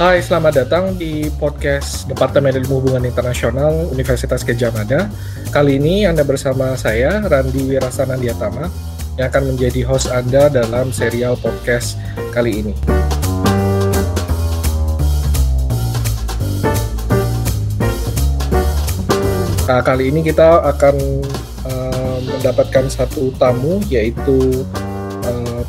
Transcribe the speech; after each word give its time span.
Hai, 0.00 0.24
selamat 0.24 0.64
datang 0.64 0.96
di 0.96 1.28
podcast 1.36 2.08
Departemen 2.08 2.56
Ilmu 2.56 2.80
Hubungan 2.80 3.04
Internasional 3.04 3.84
Universitas 3.92 4.40
Gajah 4.40 4.72
Mada. 4.72 5.12
Kali 5.52 5.76
ini 5.76 6.08
Anda 6.08 6.24
bersama 6.24 6.72
saya, 6.72 7.20
Randi 7.28 7.68
Wirasana 7.68 8.16
Diatama, 8.16 8.72
yang 9.20 9.28
akan 9.28 9.52
menjadi 9.52 9.84
host 9.84 10.08
Anda 10.08 10.48
dalam 10.48 10.88
serial 10.88 11.36
podcast 11.36 12.00
kali 12.32 12.64
ini. 12.64 12.72
Nah, 19.68 19.84
kali 19.84 20.08
ini 20.08 20.24
kita 20.24 20.64
akan 20.64 20.96
uh, 21.68 22.18
mendapatkan 22.24 22.88
satu 22.88 23.36
tamu, 23.36 23.84
yaitu 23.92 24.64
uh, 25.28 25.60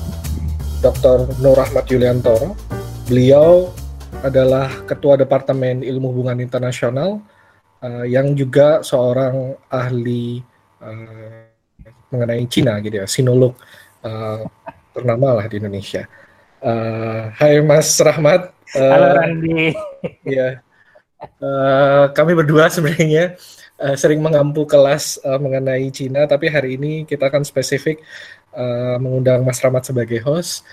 Dr. 0.79 1.27
Nur 1.43 1.59
Rahmat 1.59 1.83
Yuliantoro. 1.91 2.55
Beliau 3.11 3.80
adalah 4.19 4.67
Ketua 4.83 5.15
Departemen 5.15 5.79
Ilmu 5.79 6.11
Hubungan 6.11 6.43
Internasional 6.43 7.23
uh, 7.79 8.03
yang 8.03 8.35
juga 8.35 8.83
seorang 8.83 9.55
ahli 9.71 10.43
uh, 10.83 11.47
mengenai 12.11 12.43
Cina 12.51 12.75
gitu 12.83 12.99
ya, 12.99 13.07
sinolog 13.07 13.55
uh, 14.03 14.43
ternama 14.91 15.39
lah 15.39 15.47
di 15.47 15.63
Indonesia. 15.63 16.03
Uh, 16.59 17.31
hai 17.39 17.63
Mas 17.63 17.95
Rahmat. 17.97 18.51
Uh, 18.75 18.91
Halo 18.91 19.07
Randi. 19.17 19.71
Ya, 20.27 20.59
uh, 21.39 22.11
kami 22.11 22.35
berdua 22.35 22.67
sebenarnya 22.67 23.39
uh, 23.79 23.95
sering 23.95 24.19
mengampu 24.19 24.67
kelas 24.67 25.17
uh, 25.23 25.39
mengenai 25.39 25.87
Cina, 25.89 26.27
tapi 26.27 26.51
hari 26.51 26.75
ini 26.75 27.07
kita 27.07 27.31
akan 27.31 27.47
spesifik 27.47 28.03
uh, 28.53 28.99
mengundang 28.99 29.41
Mas 29.47 29.63
Rahmat 29.63 29.87
sebagai 29.87 30.19
host. 30.21 30.67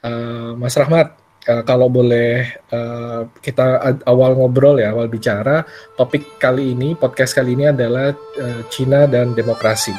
Uh, 0.00 0.56
Mas 0.56 0.76
Rahmat, 0.76 1.16
Uh, 1.48 1.64
kalau 1.64 1.88
boleh 1.88 2.52
uh, 2.68 3.24
kita 3.40 3.80
awal 4.04 4.36
ngobrol 4.36 4.76
ya, 4.76 4.92
awal 4.92 5.08
bicara, 5.08 5.64
topik 5.96 6.36
kali 6.36 6.76
ini, 6.76 6.92
podcast 6.92 7.32
kali 7.32 7.56
ini 7.56 7.64
adalah 7.72 8.12
uh, 8.12 8.60
Cina 8.68 9.08
dan 9.08 9.32
demokrasi. 9.32 9.96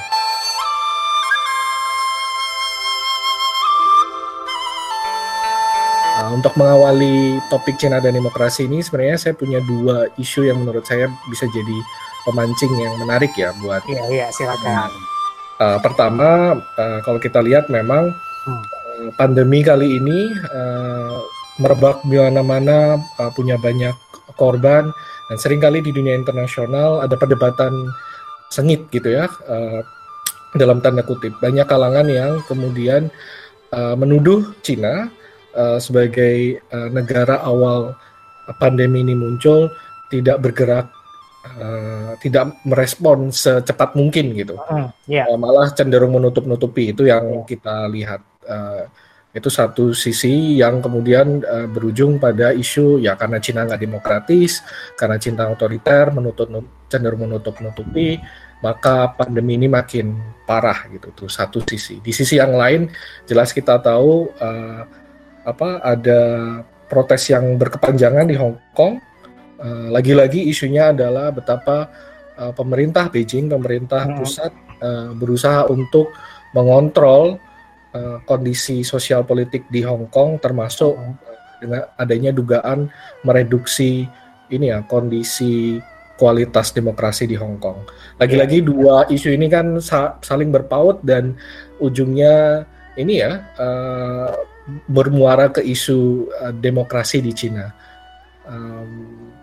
Untuk 6.31 6.55
mengawali 6.55 7.43
topik 7.51 7.75
Cina 7.75 7.97
dan 7.97 8.15
demokrasi 8.15 8.69
ini, 8.69 8.79
sebenarnya 8.85 9.17
saya 9.17 9.33
punya 9.33 9.59
dua 9.65 10.13
isu 10.15 10.47
yang 10.47 10.61
menurut 10.63 10.85
saya 10.85 11.09
bisa 11.27 11.49
jadi 11.49 11.77
pemancing 12.23 12.71
yang 12.77 12.95
menarik 13.01 13.33
ya 13.33 13.49
buat. 13.59 13.81
Iya, 13.89 14.03
iya, 14.13 14.27
silakan. 14.29 14.93
Uh, 15.57 15.77
pertama, 15.81 16.55
uh, 16.77 16.99
kalau 17.01 17.17
kita 17.17 17.41
lihat 17.43 17.67
memang 17.67 18.13
pandemi 19.17 19.65
kali 19.65 19.97
ini 19.97 20.29
uh, 20.51 21.17
merebak 21.57 22.01
di 22.05 22.17
mana-mana, 22.17 23.01
uh, 23.17 23.31
punya 23.33 23.57
banyak 23.57 23.93
korban, 24.39 24.89
dan 25.29 25.37
sering 25.37 25.61
kali 25.61 25.83
di 25.83 25.93
dunia 25.93 26.15
internasional 26.17 27.03
ada 27.03 27.13
perdebatan 27.19 27.71
sengit 28.51 28.87
gitu 28.91 29.11
ya, 29.15 29.29
uh, 29.47 29.79
dalam 30.57 30.83
tanda 30.83 31.03
kutip. 31.05 31.35
Banyak 31.39 31.67
kalangan 31.67 32.07
yang 32.11 32.43
kemudian 32.47 33.11
uh, 33.71 33.95
menuduh 33.95 34.51
Cina 34.63 35.11
uh, 35.55 35.79
sebagai 35.79 36.59
uh, 36.71 36.89
negara 36.91 37.39
awal 37.43 37.95
pandemi 38.59 39.05
ini 39.05 39.15
muncul 39.15 39.71
tidak 40.11 40.43
bergerak 40.43 40.91
uh, 41.45 42.19
tidak 42.19 42.51
merespon 42.67 43.31
secepat 43.31 43.95
mungkin 43.95 44.35
gitu, 44.35 44.59
uh, 44.59 44.91
yeah. 45.07 45.23
uh, 45.29 45.39
malah 45.39 45.71
cenderung 45.71 46.11
menutup-nutupi 46.11 46.91
itu 46.91 47.07
yang 47.07 47.23
yeah. 47.23 47.45
kita 47.47 47.75
lihat 47.87 48.21
uh, 48.51 48.83
itu 49.31 49.47
satu 49.47 49.95
sisi 49.95 50.59
yang 50.59 50.83
kemudian 50.83 51.39
uh, 51.47 51.67
berujung 51.71 52.19
pada 52.19 52.51
isu 52.51 52.99
ya 52.99 53.15
karena 53.15 53.39
Cina 53.39 53.63
nggak 53.63 53.79
demokratis, 53.79 54.59
karena 54.99 55.15
Cina 55.15 55.47
otoriter, 55.47 56.11
menutup 56.11 56.51
cenderung 56.91 57.23
menutup-nutupi, 57.23 58.19
maka 58.59 59.15
pandemi 59.15 59.55
ini 59.55 59.71
makin 59.71 60.19
parah 60.43 60.83
gitu 60.91 61.15
tuh 61.15 61.29
satu 61.31 61.63
sisi. 61.63 62.03
Di 62.03 62.11
sisi 62.11 62.35
yang 62.35 62.59
lain 62.59 62.91
jelas 63.23 63.55
kita 63.55 63.79
tahu 63.79 64.27
uh, 64.35 64.83
apa 65.47 65.79
ada 65.79 66.21
protes 66.91 67.31
yang 67.31 67.55
berkepanjangan 67.55 68.27
di 68.27 68.35
Hong 68.35 68.59
Kong. 68.75 68.99
Uh, 69.61 69.93
lagi-lagi 69.93 70.43
isunya 70.49 70.91
adalah 70.91 71.31
betapa 71.31 71.87
uh, 72.35 72.51
pemerintah 72.51 73.07
Beijing, 73.07 73.47
pemerintah 73.47 74.11
pusat 74.19 74.51
uh, 74.83 75.15
berusaha 75.15 75.71
untuk 75.71 76.11
mengontrol 76.51 77.39
uh, 77.95 78.17
kondisi 78.27 78.83
sosial 78.83 79.23
politik 79.23 79.67
di 79.71 79.83
Hong 79.83 80.07
Kong 80.11 80.39
termasuk 80.39 80.93
uh, 80.95 81.15
dengan 81.61 81.85
adanya 81.95 82.31
dugaan 82.33 82.89
mereduksi 83.21 84.09
ini 84.51 84.73
ya 84.73 84.83
kondisi 84.83 85.79
kualitas 86.19 86.69
demokrasi 86.69 87.25
di 87.25 87.33
Hong 87.33 87.57
Kong. 87.57 87.81
Lagi-lagi 88.21 88.61
yeah. 88.61 88.67
dua 88.67 88.95
isu 89.09 89.33
ini 89.33 89.49
kan 89.49 89.81
sa 89.81 90.21
saling 90.21 90.53
berpaut 90.53 91.01
dan 91.01 91.33
ujungnya 91.81 92.65
ini 92.93 93.25
ya 93.25 93.41
uh, 93.57 94.29
bermuara 94.85 95.49
ke 95.49 95.65
isu 95.65 96.29
uh, 96.29 96.53
demokrasi 96.53 97.25
di 97.25 97.33
Cina. 97.33 97.73
Um, 98.45 99.33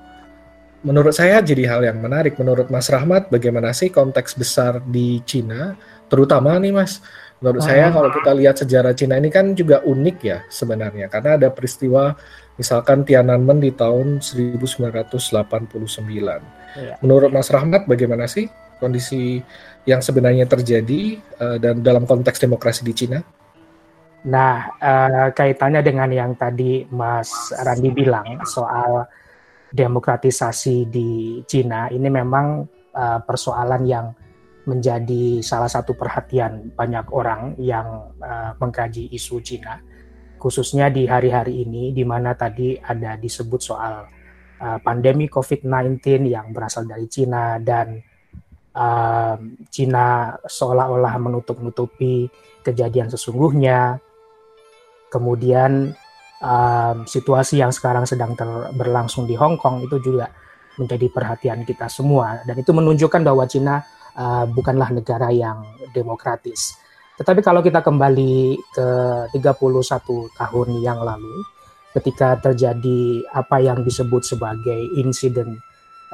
menurut 0.86 1.14
saya 1.14 1.42
jadi 1.42 1.66
hal 1.66 1.82
yang 1.82 1.98
menarik. 1.98 2.38
Menurut 2.38 2.70
Mas 2.70 2.86
Rahmat, 2.86 3.26
bagaimana 3.32 3.74
sih 3.74 3.90
konteks 3.90 4.38
besar 4.38 4.78
di 4.86 5.18
Cina, 5.26 5.74
terutama 6.06 6.54
nih 6.62 6.70
Mas 6.70 7.02
Menurut 7.38 7.62
saya 7.62 7.88
ah. 7.88 7.94
kalau 7.94 8.10
kita 8.10 8.30
lihat 8.34 8.56
sejarah 8.58 8.92
Cina 8.98 9.14
ini 9.14 9.30
kan 9.30 9.54
juga 9.54 9.78
unik 9.86 10.16
ya 10.26 10.42
sebenarnya 10.50 11.06
karena 11.06 11.38
ada 11.38 11.48
peristiwa 11.54 12.18
misalkan 12.58 13.06
Tiananmen 13.06 13.62
di 13.62 13.70
tahun 13.70 14.18
1989. 14.18 15.14
Ya. 16.74 16.94
Menurut 16.98 17.30
Mas 17.30 17.48
Rahmat 17.48 17.86
bagaimana 17.86 18.26
sih 18.26 18.50
kondisi 18.82 19.38
yang 19.86 20.02
sebenarnya 20.02 20.50
terjadi 20.50 21.22
uh, 21.38 21.56
dan 21.62 21.78
dalam 21.80 22.04
konteks 22.10 22.42
demokrasi 22.42 22.82
di 22.82 22.94
Cina? 22.94 23.18
Nah, 24.26 24.74
uh, 24.82 25.30
kaitannya 25.30 25.78
dengan 25.78 26.10
yang 26.10 26.34
tadi 26.34 26.82
Mas 26.90 27.54
Randi 27.54 27.94
bilang 27.94 28.42
soal 28.42 29.06
demokratisasi 29.70 30.90
di 30.90 31.38
Cina 31.46 31.86
ini 31.94 32.10
memang 32.10 32.66
uh, 32.98 33.20
persoalan 33.22 33.82
yang 33.86 34.10
menjadi 34.68 35.40
salah 35.40 35.72
satu 35.72 35.96
perhatian 35.96 36.76
banyak 36.76 37.08
orang 37.08 37.56
yang 37.56 38.12
uh, 38.20 38.52
mengkaji 38.60 39.08
isu 39.16 39.40
Cina, 39.40 39.80
khususnya 40.36 40.92
di 40.92 41.08
hari-hari 41.08 41.64
ini, 41.64 41.96
di 41.96 42.04
mana 42.04 42.36
tadi 42.36 42.76
ada 42.76 43.16
disebut 43.16 43.60
soal 43.64 44.04
uh, 44.60 44.78
pandemi 44.84 45.24
COVID-19 45.32 46.28
yang 46.28 46.52
berasal 46.52 46.84
dari 46.84 47.08
Cina 47.08 47.56
dan 47.56 47.96
uh, 48.76 49.40
Cina 49.72 50.36
seolah-olah 50.44 51.16
menutup-nutupi 51.16 52.28
kejadian 52.60 53.08
sesungguhnya. 53.08 53.96
Kemudian 55.08 55.96
uh, 56.44 56.94
situasi 57.08 57.64
yang 57.64 57.72
sekarang 57.72 58.04
sedang 58.04 58.36
berlangsung 58.76 59.24
di 59.24 59.32
Hong 59.32 59.56
Kong 59.56 59.80
itu 59.88 59.96
juga 60.04 60.28
menjadi 60.76 61.08
perhatian 61.10 61.64
kita 61.64 61.88
semua 61.90 62.44
dan 62.46 62.54
itu 62.54 62.70
menunjukkan 62.70 63.24
bahwa 63.24 63.48
Cina 63.48 63.82
uh, 64.18 64.44
bukanlah 64.50 64.90
negara 64.90 65.30
yang 65.30 65.62
demokratis. 65.94 66.74
Tetapi 67.18 67.42
kalau 67.42 67.62
kita 67.62 67.82
kembali 67.82 68.58
ke 68.74 68.88
31 69.34 70.38
tahun 70.38 70.68
yang 70.82 71.02
lalu, 71.02 71.42
ketika 71.98 72.38
terjadi 72.38 73.26
apa 73.34 73.58
yang 73.58 73.82
disebut 73.82 74.22
sebagai 74.22 74.78
insiden 74.98 75.58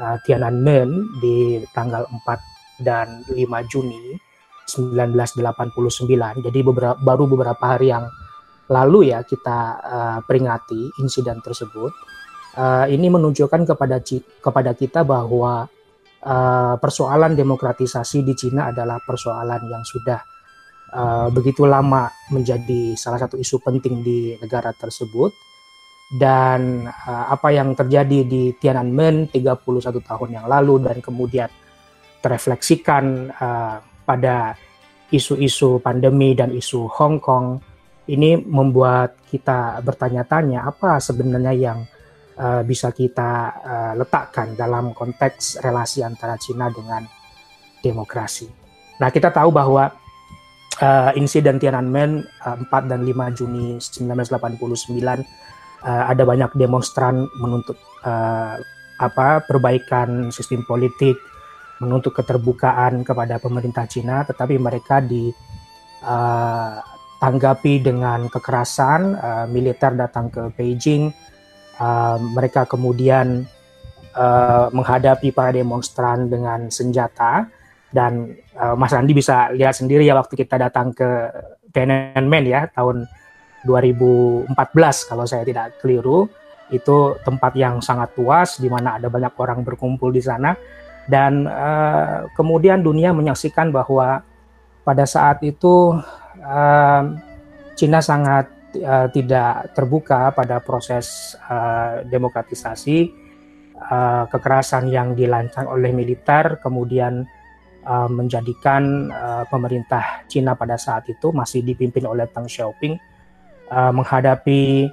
uh, 0.01 0.17
Tiananmen 0.25 1.09
di 1.21 1.61
tanggal 1.77 2.09
4 2.09 2.85
dan 2.85 3.21
5 3.29 3.37
Juni 3.73 4.17
1989, 4.65 6.41
jadi 6.41 6.59
beberapa, 6.65 6.97
baru 6.97 7.25
beberapa 7.29 7.65
hari 7.77 7.93
yang 7.93 8.09
lalu 8.73 9.13
ya 9.13 9.21
kita 9.21 9.59
uh, 9.85 10.19
peringati 10.25 10.89
insiden 11.05 11.45
tersebut. 11.45 11.93
Uh, 12.55 12.87
ini 12.87 13.11
menunjukkan 13.11 13.67
kepada 13.67 13.99
kepada 14.41 14.73
kita 14.73 15.03
bahwa 15.03 15.67
uh, 16.25 16.75
persoalan 16.81 17.37
demokratisasi 17.37 18.25
di 18.25 18.35
Cina 18.35 18.73
adalah 18.73 18.99
persoalan 19.05 19.63
yang 19.69 19.85
sudah 19.85 20.21
uh, 20.97 21.29
begitu 21.31 21.69
lama 21.69 22.09
menjadi 22.33 22.97
salah 22.97 23.21
satu 23.21 23.37
isu 23.37 23.61
penting 23.61 24.01
di 24.01 24.35
negara 24.41 24.73
tersebut. 24.73 25.33
Dan 26.05 26.85
uh, 26.85 27.27
apa 27.33 27.49
yang 27.53 27.73
terjadi 27.73 28.29
di 28.29 28.53
Tiananmen 28.57 29.29
31 29.33 29.65
tahun 30.05 30.29
yang 30.31 30.47
lalu 30.47 30.85
dan 30.85 31.01
kemudian 31.01 31.49
terefleksikan 32.21 33.33
uh, 33.33 33.77
pada 34.05 34.57
isu-isu 35.13 35.81
pandemi 35.81 36.37
dan 36.37 36.53
isu 36.53 36.89
Hong 36.89 37.21
Kong 37.21 37.61
ini 38.05 38.37
membuat 38.37 39.17
kita 39.29 39.81
bertanya-tanya 39.81 40.69
apa 40.69 41.01
sebenarnya 41.01 41.55
yang 41.57 41.79
uh, 42.39 42.63
bisa 42.67 42.91
kita 42.91 43.33
uh, 43.63 43.95
letakkan 43.99 44.57
dalam 44.59 44.93
konteks 44.95 45.59
relasi 45.63 46.03
antara 46.03 46.37
Cina 46.39 46.71
dengan 46.71 47.07
demokrasi. 47.85 48.49
Nah, 48.99 49.11
kita 49.11 49.31
tahu 49.35 49.51
bahwa 49.53 49.93
uh, 50.81 51.13
insiden 51.19 51.59
Tiananmen 51.61 52.25
uh, 52.47 52.57
4 52.71 52.91
dan 52.91 53.05
5 53.05 53.39
Juni 53.39 53.79
1989 53.79 55.25
uh, 55.85 56.05
ada 56.09 56.25
banyak 56.25 56.51
demonstran 56.57 57.29
menuntut 57.39 57.77
uh, 58.07 58.57
apa 58.99 59.41
perbaikan 59.45 60.31
sistem 60.31 60.63
politik, 60.65 61.19
menuntut 61.83 62.15
keterbukaan 62.15 63.03
kepada 63.03 63.43
pemerintah 63.43 63.91
Cina, 63.91 64.23
tetapi 64.23 64.55
mereka 64.57 65.03
ditanggapi 65.03 67.75
uh, 67.75 67.83
dengan 67.83 68.31
kekerasan. 68.31 69.19
Uh, 69.19 69.51
militer 69.51 69.99
datang 69.99 70.31
ke 70.31 70.47
Beijing, 70.55 71.11
uh, 71.79 72.17
mereka 72.21 72.67
kemudian 72.67 73.47
uh, 74.15 74.67
menghadapi 74.71 75.35
para 75.35 75.55
demonstran 75.55 76.31
dengan 76.31 76.71
senjata. 76.71 77.47
Dan 77.95 78.35
uh, 78.59 78.75
Mas 78.75 78.91
Andi 78.91 79.15
bisa 79.15 79.55
lihat 79.55 79.79
sendiri 79.79 80.03
ya 80.03 80.19
waktu 80.19 80.35
kita 80.35 80.59
datang 80.59 80.91
ke 80.91 81.31
Tiananmen 81.71 82.45
ya 82.47 82.67
tahun 82.75 83.07
2014 83.67 84.51
kalau 85.11 85.25
saya 85.27 85.47
tidak 85.47 85.79
keliru. 85.79 86.27
Itu 86.73 87.21
tempat 87.23 87.55
yang 87.55 87.79
sangat 87.85 88.17
luas 88.19 88.59
di 88.59 88.67
mana 88.67 88.99
ada 88.99 89.07
banyak 89.07 89.35
orang 89.39 89.63
berkumpul 89.63 90.11
di 90.11 90.23
sana. 90.25 90.57
Dan 91.05 91.45
uh, 91.45 92.27
kemudian 92.35 92.81
dunia 92.81 93.13
menyaksikan 93.13 93.69
bahwa 93.69 94.25
pada 94.83 95.05
saat 95.05 95.45
itu 95.45 95.93
uh, 96.41 97.03
Cina 97.77 98.01
sangat 98.01 98.49
uh, 98.81 99.09
tidak 99.11 99.75
terbuka 99.75 100.35
pada 100.35 100.59
proses 100.61 101.37
uh, 101.47 102.03
demokratisasi 102.07 103.11
uh, 103.79 104.25
kekerasan 104.31 104.91
yang 104.91 105.15
dilancang 105.15 105.71
oleh 105.71 105.95
militer 105.95 106.59
kemudian 106.63 107.27
uh, 107.87 108.09
menjadikan 108.11 109.13
uh, 109.13 109.45
pemerintah 109.47 110.27
Cina 110.27 110.57
pada 110.59 110.75
saat 110.81 111.07
itu 111.07 111.31
masih 111.31 111.63
dipimpin 111.63 112.05
oleh 112.09 112.27
Deng 112.31 112.49
Xiaoping 112.51 112.95
uh, 113.71 113.93
menghadapi 113.93 114.89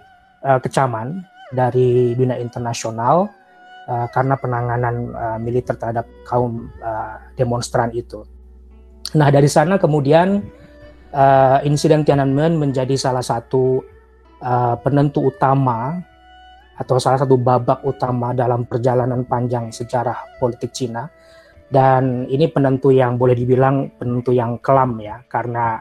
uh, 0.45 0.59
kecaman 0.59 1.23
dari 1.51 2.15
dunia 2.15 2.39
internasional 2.39 3.27
uh, 3.87 4.07
karena 4.11 4.35
penanganan 4.39 4.95
uh, 5.11 5.37
militer 5.39 5.75
terhadap 5.75 6.07
kaum 6.23 6.71
uh, 6.79 7.19
demonstran 7.35 7.91
itu. 7.91 8.23
Nah 9.17 9.27
dari 9.27 9.51
sana 9.51 9.75
kemudian 9.75 10.39
uh, 11.13 11.59
insiden 11.63 12.03
Tiananmen 12.03 12.57
menjadi 12.57 12.95
salah 12.95 13.23
satu 13.23 13.83
uh, 14.41 14.75
penentu 14.79 15.31
utama 15.31 16.01
atau 16.75 16.97
salah 16.97 17.21
satu 17.21 17.37
babak 17.37 17.85
utama 17.85 18.33
dalam 18.33 18.65
perjalanan 18.65 19.27
panjang 19.27 19.69
sejarah 19.69 20.41
politik 20.41 20.73
Cina 20.73 21.05
dan 21.71 22.27
ini 22.27 22.49
penentu 22.49 22.89
yang 22.91 23.15
boleh 23.15 23.37
dibilang 23.37 23.95
penentu 23.95 24.33
yang 24.33 24.57
kelam 24.59 24.97
ya 24.97 25.21
karena 25.29 25.79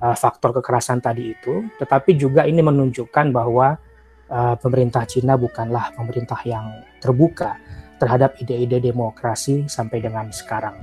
uh, 0.00 0.16
faktor 0.16 0.56
kekerasan 0.58 1.04
tadi 1.04 1.36
itu 1.36 1.68
tetapi 1.76 2.16
juga 2.16 2.48
ini 2.48 2.64
menunjukkan 2.64 3.26
bahwa 3.28 3.76
uh, 4.32 4.56
pemerintah 4.56 5.04
Cina 5.04 5.36
bukanlah 5.36 5.92
pemerintah 5.92 6.40
yang 6.48 6.80
terbuka 6.98 7.60
terhadap 7.98 8.38
ide-ide 8.38 8.78
demokrasi 8.78 9.66
sampai 9.66 9.98
dengan 9.98 10.30
sekarang. 10.30 10.78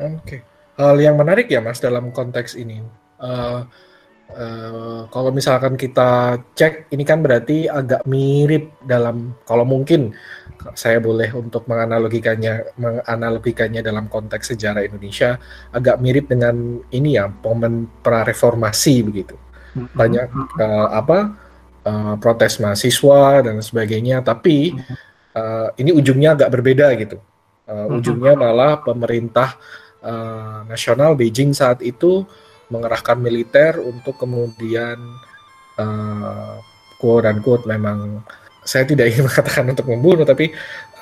Oke, 0.00 0.16
okay. 0.22 0.40
Hal 0.80 0.96
yang 0.96 1.20
menarik 1.20 1.52
ya 1.52 1.60
Mas 1.60 1.78
dalam 1.78 2.08
konteks 2.08 2.56
ini. 2.56 2.80
Uh, 3.20 3.68
uh, 4.32 5.00
kalau 5.12 5.28
misalkan 5.28 5.76
kita 5.76 6.40
cek, 6.56 6.88
ini 6.96 7.04
kan 7.04 7.20
berarti 7.20 7.68
agak 7.68 8.08
mirip 8.08 8.72
dalam, 8.88 9.36
kalau 9.44 9.68
mungkin 9.68 10.16
saya 10.76 11.00
boleh 11.00 11.32
untuk 11.32 11.64
menganalogikannya 11.68 12.76
menganalogikannya 12.76 13.80
dalam 13.80 14.12
konteks 14.12 14.52
sejarah 14.52 14.84
Indonesia 14.84 15.40
agak 15.72 16.00
mirip 16.04 16.28
dengan 16.28 16.80
ini 16.92 17.16
ya 17.16 17.32
momen 17.32 17.88
pra 18.00 18.24
reformasi 18.24 19.04
begitu. 19.04 19.36
Mm-hmm. 19.70 19.94
banyak 19.94 20.28
uh, 20.58 20.88
apa 20.90 21.18
uh, 21.86 22.14
protes 22.18 22.58
mahasiswa 22.58 23.38
dan 23.46 23.62
sebagainya 23.62 24.18
tapi 24.18 24.74
uh, 25.38 25.70
ini 25.78 25.94
ujungnya 25.94 26.34
agak 26.34 26.50
berbeda 26.58 26.90
gitu. 26.98 27.22
Uh, 27.70 28.02
ujungnya 28.02 28.34
malah 28.34 28.82
pemerintah 28.82 29.54
uh, 29.54 29.89
nasional 30.64 31.12
Beijing 31.12 31.52
saat 31.52 31.84
itu 31.84 32.24
mengerahkan 32.70 33.18
militer 33.18 33.82
untuk 33.82 34.16
kemudian 34.16 34.96
uh, 35.76 36.56
quote 36.96 37.26
unquote 37.26 37.66
memang 37.66 38.22
saya 38.60 38.84
tidak 38.84 39.10
ingin 39.10 39.24
mengatakan 39.28 39.64
untuk 39.72 39.86
membunuh, 39.88 40.24
tapi 40.28 40.52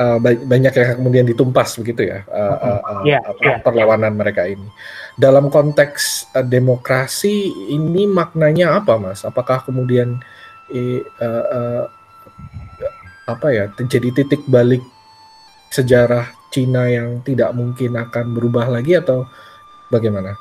uh, 0.00 0.16
banyak 0.22 0.72
yang 0.72 0.96
kemudian 1.02 1.26
ditumpas 1.28 1.76
begitu 1.76 2.06
ya 2.06 2.24
uh, 2.30 2.56
uh, 2.56 2.80
uh, 2.80 3.02
yeah, 3.04 3.20
yeah. 3.44 3.60
perlawanan 3.60 4.14
mereka 4.16 4.46
ini. 4.48 4.64
Dalam 5.18 5.50
konteks 5.50 6.32
uh, 6.32 6.46
demokrasi 6.46 7.50
ini 7.74 8.06
maknanya 8.06 8.78
apa, 8.78 8.96
mas? 8.96 9.26
Apakah 9.26 9.66
kemudian 9.66 10.22
uh, 10.72 11.02
uh, 11.20 11.84
apa 13.28 13.46
ya 13.52 13.68
terjadi 13.76 14.24
titik 14.24 14.46
balik 14.48 14.80
sejarah 15.68 16.37
Cina 16.48 16.88
yang 16.88 17.20
tidak 17.24 17.52
mungkin 17.52 17.96
akan 17.96 18.32
berubah 18.32 18.68
lagi 18.72 18.96
atau 18.96 19.28
bagaimana? 19.92 20.36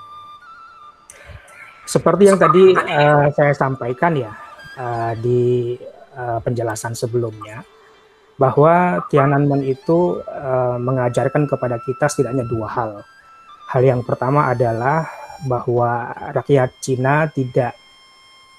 Seperti 1.88 2.28
yang 2.28 2.40
tadi 2.40 2.76
uh, 2.76 3.32
saya 3.32 3.56
sampaikan 3.56 4.12
ya 4.16 4.32
uh, 4.76 5.16
di 5.16 5.76
uh, 6.16 6.40
penjelasan 6.44 6.96
sebelumnya 6.96 7.64
bahwa 8.38 9.02
Tiananmen 9.10 9.66
itu 9.66 10.22
uh, 10.22 10.78
mengajarkan 10.78 11.50
kepada 11.50 11.82
kita 11.82 12.06
setidaknya 12.12 12.46
dua 12.46 12.68
hal. 12.70 12.92
Hal 13.68 13.82
yang 13.84 14.06
pertama 14.06 14.48
adalah 14.48 15.10
bahwa 15.44 16.12
rakyat 16.32 16.76
Cina 16.80 17.28
tidak 17.32 17.76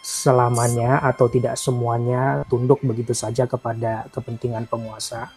selamanya 0.02 1.02
atau 1.02 1.26
tidak 1.28 1.58
semuanya 1.58 2.46
tunduk 2.46 2.80
begitu 2.80 3.12
saja 3.12 3.44
kepada 3.44 4.06
kepentingan 4.14 4.64
penguasa, 4.70 5.28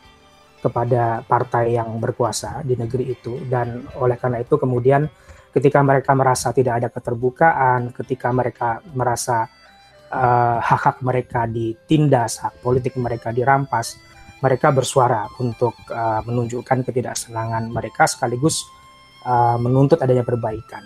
kepada 0.62 1.26
partai 1.26 1.76
yang 1.76 1.98
berkuasa 1.98 2.62
di 2.62 2.78
negeri 2.78 3.12
itu 3.18 3.42
dan 3.50 3.82
oleh 3.98 4.16
karena 4.16 4.40
itu 4.46 4.56
kemudian 4.56 5.10
ketika 5.52 5.82
mereka 5.82 6.14
merasa 6.14 6.54
tidak 6.54 6.80
ada 6.80 6.88
keterbukaan, 6.94 7.92
ketika 7.92 8.30
mereka 8.32 8.80
merasa 8.94 9.50
Eh, 10.12 10.58
hak-hak 10.60 11.00
mereka 11.08 11.48
ditindas, 11.48 12.44
hak 12.44 12.60
politik 12.60 13.00
mereka 13.00 13.32
dirampas, 13.32 13.96
mereka 14.44 14.68
bersuara 14.74 15.30
untuk 15.40 15.72
uh, 15.88 16.20
menunjukkan 16.26 16.84
ketidaksenangan 16.84 17.70
mereka 17.70 18.10
sekaligus 18.10 18.66
uh, 19.24 19.56
menuntut 19.56 20.02
adanya 20.02 20.26
perbaikan. 20.26 20.84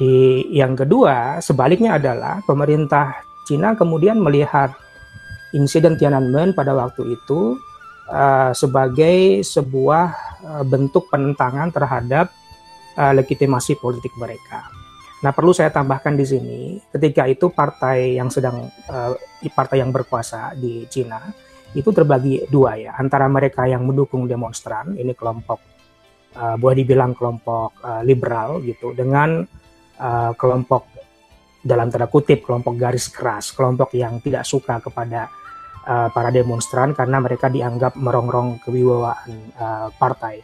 Di 0.00 0.48
yang 0.50 0.74
kedua, 0.74 1.38
sebaliknya 1.38 2.00
adalah 2.00 2.42
pemerintah 2.42 3.22
Cina 3.46 3.76
kemudian 3.78 4.18
melihat 4.18 4.74
insiden 5.54 5.94
Tiananmen 5.94 6.56
pada 6.56 6.74
waktu 6.74 7.14
itu 7.14 7.54
uh, 8.10 8.52
sebagai 8.52 9.44
sebuah 9.44 10.06
uh, 10.44 10.64
bentuk 10.64 11.08
penentangan 11.08 11.70
terhadap 11.72 12.32
uh, 12.96 13.12
legitimasi 13.16 13.78
politik 13.78 14.12
mereka. 14.20 14.68
Nah, 15.24 15.32
perlu 15.32 15.56
saya 15.56 15.72
tambahkan 15.72 16.20
di 16.20 16.26
sini, 16.28 16.60
ketika 16.92 17.24
itu 17.24 17.48
partai 17.48 18.20
yang 18.20 18.28
sedang 18.28 18.68
uh, 18.92 19.16
partai 19.56 19.80
yang 19.80 19.88
berkuasa 19.88 20.52
di 20.52 20.84
Cina 20.92 21.20
itu 21.72 21.88
terbagi 21.90 22.44
dua 22.52 22.76
ya, 22.76 22.92
antara 23.00 23.24
mereka 23.26 23.64
yang 23.64 23.88
mendukung 23.88 24.28
demonstran, 24.28 24.94
ini 25.00 25.16
kelompok 25.16 25.64
uh, 26.36 26.60
boleh 26.60 26.76
dibilang 26.84 27.16
kelompok 27.16 27.80
uh, 27.80 28.04
liberal 28.04 28.60
gitu, 28.60 28.92
dengan 28.92 29.42
uh, 29.96 30.32
kelompok 30.36 30.92
dalam 31.64 31.88
tanda 31.88 32.12
kutip 32.12 32.44
kelompok 32.44 32.76
garis 32.76 33.08
keras, 33.08 33.48
kelompok 33.56 33.96
yang 33.96 34.20
tidak 34.20 34.44
suka 34.44 34.76
kepada 34.84 35.32
uh, 35.84 36.08
para 36.10 36.32
demonstran 36.32 36.96
karena 36.96 37.20
mereka 37.20 37.52
dianggap 37.52 37.94
merongrong 37.94 38.58
kewibawaan 38.64 39.30
uh, 39.60 39.88
partai. 39.94 40.40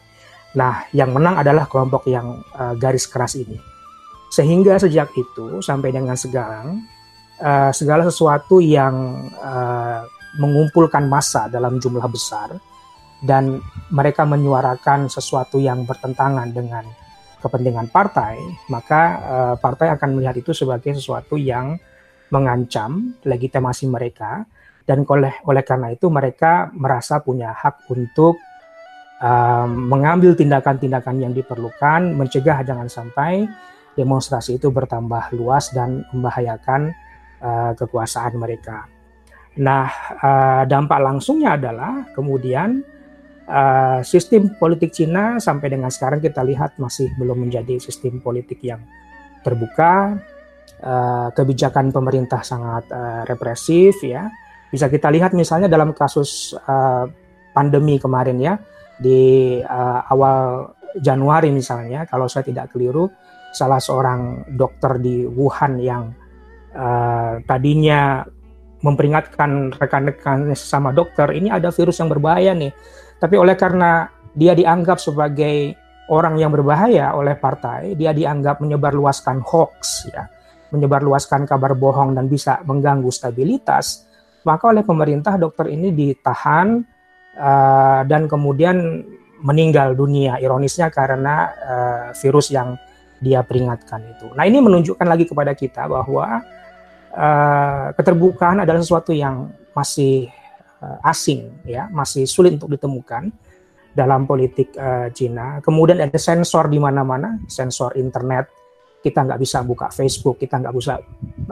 Nah, 0.55 0.87
yang 0.95 1.15
menang 1.15 1.41
adalah 1.41 1.67
kelompok 1.67 2.07
yang 2.11 2.45
uh, 2.55 2.75
garis 2.77 3.09
keras 3.09 3.39
ini 3.39 3.71
sehingga 4.31 4.79
sejak 4.79 5.11
itu 5.19 5.59
sampai 5.59 5.91
dengan 5.91 6.15
sekarang, 6.15 6.87
uh, 7.43 7.75
segala 7.75 8.07
sesuatu 8.07 8.63
yang 8.63 9.27
uh, 9.43 10.07
mengumpulkan 10.39 11.11
massa 11.11 11.51
dalam 11.51 11.83
jumlah 11.83 12.07
besar 12.07 12.55
dan 13.27 13.59
mereka 13.91 14.23
menyuarakan 14.23 15.11
sesuatu 15.11 15.59
yang 15.59 15.83
bertentangan 15.83 16.47
dengan 16.55 16.87
kepentingan 17.43 17.91
partai, 17.91 18.39
maka 18.71 19.03
uh, 19.19 19.55
partai 19.59 19.91
akan 19.99 20.15
melihat 20.15 20.39
itu 20.39 20.55
sebagai 20.55 20.95
sesuatu 20.95 21.35
yang 21.35 21.75
mengancam 22.31 23.19
legitimasi 23.27 23.91
mereka 23.91 24.47
dan 24.91 25.07
oleh 25.07 25.39
oleh 25.47 25.63
karena 25.63 25.95
itu 25.95 26.11
mereka 26.11 26.67
merasa 26.75 27.23
punya 27.23 27.55
hak 27.55 27.87
untuk 27.95 28.43
uh, 29.23 29.71
mengambil 29.71 30.35
tindakan-tindakan 30.35 31.23
yang 31.23 31.31
diperlukan 31.31 32.19
mencegah 32.19 32.67
jangan 32.67 32.91
sampai 32.91 33.47
demonstrasi 33.95 34.59
itu 34.59 34.75
bertambah 34.75 35.31
luas 35.39 35.71
dan 35.71 36.03
membahayakan 36.11 36.91
uh, 37.39 37.73
kekuasaan 37.79 38.35
mereka. 38.35 38.91
Nah, 39.63 39.87
uh, 40.19 40.63
dampak 40.67 40.99
langsungnya 40.99 41.59
adalah 41.59 42.11
kemudian 42.15 42.83
uh, 43.51 44.01
sistem 44.07 44.55
politik 44.59 44.95
Cina 44.95 45.43
sampai 45.43 45.75
dengan 45.75 45.91
sekarang 45.91 46.23
kita 46.23 46.43
lihat 46.43 46.79
masih 46.79 47.11
belum 47.19 47.47
menjadi 47.47 47.83
sistem 47.83 48.23
politik 48.23 48.63
yang 48.63 48.81
terbuka, 49.43 50.17
uh, 50.81 51.29
kebijakan 51.35 51.91
pemerintah 51.91 52.41
sangat 52.47 52.89
uh, 52.95 53.23
represif 53.27 54.01
ya. 54.07 54.31
Bisa 54.71 54.87
kita 54.87 55.11
lihat 55.11 55.35
misalnya 55.35 55.67
dalam 55.67 55.91
kasus 55.91 56.55
uh, 56.55 57.05
pandemi 57.51 57.99
kemarin 57.99 58.39
ya 58.39 58.55
di 58.97 59.59
uh, 59.59 60.01
awal 60.07 60.71
Januari 60.99 61.51
misalnya 61.51 62.07
kalau 62.07 62.27
saya 62.27 62.47
tidak 62.47 62.71
keliru 62.75 63.11
salah 63.51 63.83
seorang 63.83 64.47
dokter 64.55 64.99
di 65.03 65.27
Wuhan 65.27 65.79
yang 65.83 66.15
uh, 66.75 67.43
tadinya 67.47 68.23
memperingatkan 68.81 69.77
rekan-rekan 69.77 70.55
sesama 70.57 70.95
dokter 70.95 71.29
ini 71.37 71.53
ada 71.53 71.69
virus 71.75 72.01
yang 72.01 72.09
berbahaya 72.09 72.57
nih. 72.57 72.73
Tapi 73.21 73.37
oleh 73.37 73.59
karena 73.59 74.09
dia 74.33 74.57
dianggap 74.57 74.97
sebagai 75.03 75.77
orang 76.11 76.41
yang 76.41 76.51
berbahaya 76.51 77.13
oleh 77.13 77.37
partai, 77.37 77.95
dia 77.95 78.11
dianggap 78.17 78.59
menyebarluaskan 78.65 79.45
hoax 79.45 80.09
ya, 80.09 80.27
menyebarluaskan 80.73 81.45
kabar 81.45 81.77
bohong 81.77 82.17
dan 82.17 82.27
bisa 82.27 82.65
mengganggu 82.65 83.13
stabilitas, 83.13 84.10
maka 84.45 84.73
oleh 84.73 84.85
pemerintah 84.85 85.37
dokter 85.37 85.69
ini 85.69 85.93
ditahan 85.93 86.81
uh, 87.37 88.01
dan 88.09 88.27
kemudian 88.27 89.05
meninggal 89.41 89.97
dunia 89.97 90.37
ironisnya 90.41 90.93
karena 90.93 91.35
uh, 91.65 92.07
virus 92.13 92.53
yang 92.53 92.77
dia 93.21 93.45
peringatkan 93.45 94.01
itu. 94.17 94.33
Nah, 94.33 94.49
ini 94.49 94.65
menunjukkan 94.65 95.05
lagi 95.05 95.29
kepada 95.29 95.53
kita 95.53 95.85
bahwa 95.89 96.41
uh, 97.13 97.87
keterbukaan 97.97 98.65
adalah 98.65 98.81
sesuatu 98.81 99.13
yang 99.13 99.53
masih 99.77 100.33
uh, 100.81 100.99
asing 101.05 101.53
ya, 101.69 101.89
masih 101.93 102.25
sulit 102.25 102.57
untuk 102.57 102.73
ditemukan 102.73 103.29
dalam 103.93 104.25
politik 104.25 104.73
uh, 104.77 105.13
Cina. 105.13 105.61
Kemudian 105.61 106.01
ada 106.01 106.17
sensor 106.17 106.73
di 106.73 106.81
mana-mana, 106.81 107.41
sensor 107.45 107.97
internet. 108.01 108.49
Kita 109.01 109.25
nggak 109.25 109.41
bisa 109.41 109.65
buka 109.65 109.89
Facebook, 109.89 110.37
kita 110.37 110.61
nggak 110.61 110.75
bisa 110.77 111.01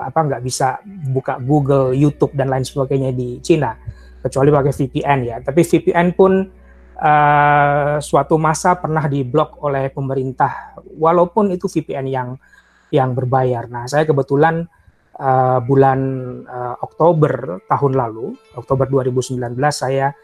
apa 0.00 0.18
nggak 0.24 0.42
bisa 0.42 0.80
buka 1.10 1.38
Google, 1.42 1.94
YouTube 1.94 2.34
dan 2.34 2.50
lain 2.50 2.64
sebagainya 2.64 3.10
di 3.14 3.38
Cina, 3.42 3.74
kecuali 4.22 4.50
pakai 4.50 4.72
VPN 4.72 5.18
ya. 5.26 5.36
Tapi 5.42 5.60
VPN 5.62 6.08
pun 6.14 6.32
uh, 6.98 7.96
suatu 7.98 8.34
masa 8.40 8.78
pernah 8.78 9.04
diblok 9.06 9.62
oleh 9.62 9.90
pemerintah, 9.90 10.78
walaupun 10.98 11.54
itu 11.54 11.66
VPN 11.66 12.06
yang 12.08 12.28
yang 12.88 13.12
berbayar. 13.12 13.68
Nah, 13.68 13.84
saya 13.84 14.08
kebetulan 14.08 14.64
uh, 15.20 15.60
bulan 15.60 16.00
uh, 16.48 16.76
Oktober 16.80 17.62
tahun 17.68 17.92
lalu, 17.98 18.32
Oktober 18.56 18.88
2019 18.88 19.38
saya 19.70 20.14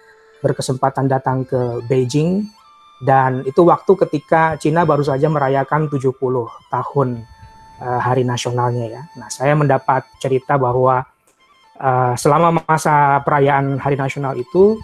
berkesempatan 0.41 1.09
datang 1.09 1.49
ke 1.49 1.81
Beijing 1.89 2.45
dan 3.05 3.43
itu 3.49 3.65
waktu 3.65 3.93
ketika 4.07 4.61
Cina 4.61 4.85
baru 4.85 5.03
saja 5.03 5.27
merayakan 5.33 5.89
70 5.89 6.15
tahun 6.69 7.09
uh, 7.81 8.01
hari 8.03 8.23
nasionalnya 8.23 8.87
ya. 8.91 9.03
Nah, 9.19 9.29
saya 9.31 9.55
mendapat 9.57 10.07
cerita 10.21 10.59
bahwa 10.61 11.03
uh, 11.79 12.15
selama 12.15 12.63
masa 12.67 13.23
perayaan 13.23 13.79
hari 13.81 13.95
nasional 13.99 14.37
itu 14.39 14.79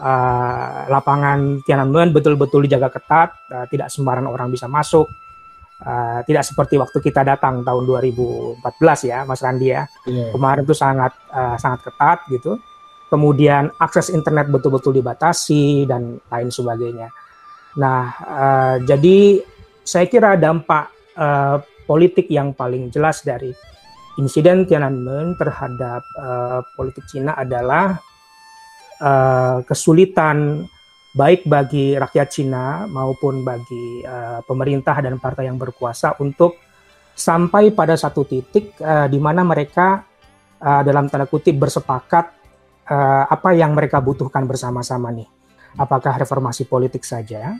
uh, 0.00 0.88
lapangan 0.90 1.62
Tiananmen 1.64 2.12
betul-betul 2.12 2.66
dijaga 2.66 2.92
ketat, 2.92 3.30
uh, 3.52 3.64
tidak 3.70 3.88
sembarang 3.88 4.28
orang 4.28 4.50
bisa 4.50 4.66
masuk. 4.66 5.08
Uh, 5.76 6.24
tidak 6.24 6.40
seperti 6.40 6.80
waktu 6.80 7.04
kita 7.04 7.20
datang 7.20 7.60
tahun 7.60 7.84
2014 7.84 8.64
ya, 9.12 9.28
Mas 9.28 9.44
Randi 9.44 9.68
ya. 9.68 9.84
Yeah. 10.08 10.32
Kemarin 10.32 10.64
itu 10.64 10.72
sangat 10.72 11.12
uh, 11.28 11.60
sangat 11.60 11.84
ketat 11.84 12.24
gitu 12.32 12.56
kemudian 13.06 13.70
akses 13.78 14.10
internet 14.10 14.50
betul-betul 14.50 14.90
dibatasi 14.98 15.86
dan 15.86 16.18
lain 16.26 16.50
sebagainya. 16.50 17.08
Nah, 17.78 18.02
uh, 18.24 18.76
jadi 18.82 19.42
saya 19.86 20.10
kira 20.10 20.34
dampak 20.34 20.90
uh, 21.14 21.62
politik 21.86 22.26
yang 22.28 22.52
paling 22.52 22.90
jelas 22.90 23.22
dari 23.22 23.54
insiden 24.18 24.66
Tiananmen 24.66 25.38
terhadap 25.38 26.02
uh, 26.18 26.60
politik 26.74 27.06
Cina 27.06 27.38
adalah 27.38 27.96
uh, 29.00 29.62
kesulitan 29.64 30.66
baik 31.16 31.48
bagi 31.48 31.96
rakyat 31.96 32.28
Cina 32.28 32.84
maupun 32.84 33.40
bagi 33.40 34.04
uh, 34.04 34.44
pemerintah 34.44 35.00
dan 35.00 35.16
partai 35.16 35.48
yang 35.48 35.56
berkuasa 35.56 36.20
untuk 36.20 36.60
sampai 37.16 37.72
pada 37.72 37.96
satu 37.96 38.28
titik 38.28 38.76
uh, 38.84 39.08
di 39.08 39.16
mana 39.16 39.40
mereka 39.40 40.04
uh, 40.60 40.82
dalam 40.84 41.08
tanda 41.08 41.24
kutip 41.24 41.56
bersepakat 41.56 42.36
uh, 42.92 43.24
apa 43.32 43.56
yang 43.56 43.72
mereka 43.72 44.04
butuhkan 44.04 44.44
bersama-sama 44.44 45.08
nih. 45.12 45.28
Apakah 45.76 46.20
reformasi 46.20 46.68
politik 46.68 47.04
saja? 47.04 47.56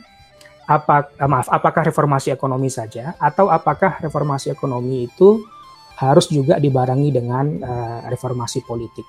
Apa 0.67 1.07
uh, 1.15 1.29
maaf, 1.31 1.47
apakah 1.47 1.87
reformasi 1.87 2.35
ekonomi 2.35 2.67
saja 2.67 3.15
atau 3.17 3.47
apakah 3.47 4.03
reformasi 4.03 4.51
ekonomi 4.51 5.07
itu 5.07 5.39
harus 5.97 6.29
juga 6.29 6.59
dibarengi 6.61 7.09
dengan 7.09 7.45
uh, 7.63 7.99
reformasi 8.11 8.61
politik. 8.67 9.07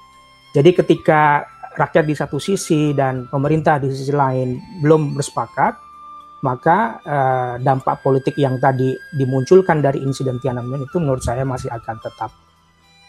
Jadi 0.54 0.70
ketika 0.72 1.44
rakyat 1.76 2.04
di 2.06 2.14
satu 2.16 2.40
sisi 2.40 2.96
dan 2.96 3.28
pemerintah 3.28 3.76
di 3.76 3.92
sisi 3.92 4.14
lain 4.14 4.80
belum 4.80 5.18
bersepakat, 5.18 5.74
maka 6.40 7.02
uh, 7.02 7.54
dampak 7.58 8.00
politik 8.00 8.38
yang 8.38 8.56
tadi 8.62 8.94
dimunculkan 9.18 9.82
dari 9.82 10.00
insiden 10.00 10.38
Tiananmen 10.38 10.86
itu 10.86 10.96
menurut 11.02 11.20
saya 11.20 11.42
masih 11.42 11.68
akan 11.68 11.96
tetap 11.98 12.30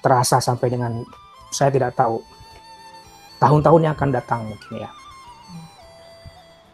terasa 0.01 0.41
sampai 0.41 0.67
dengan 0.73 1.05
saya 1.53 1.69
tidak 1.69 1.93
tahu 1.93 2.21
tahun-tahun 3.39 3.81
yang 3.85 3.93
akan 3.95 4.09
datang 4.11 4.41
mungkin 4.49 4.83
ya. 4.83 4.89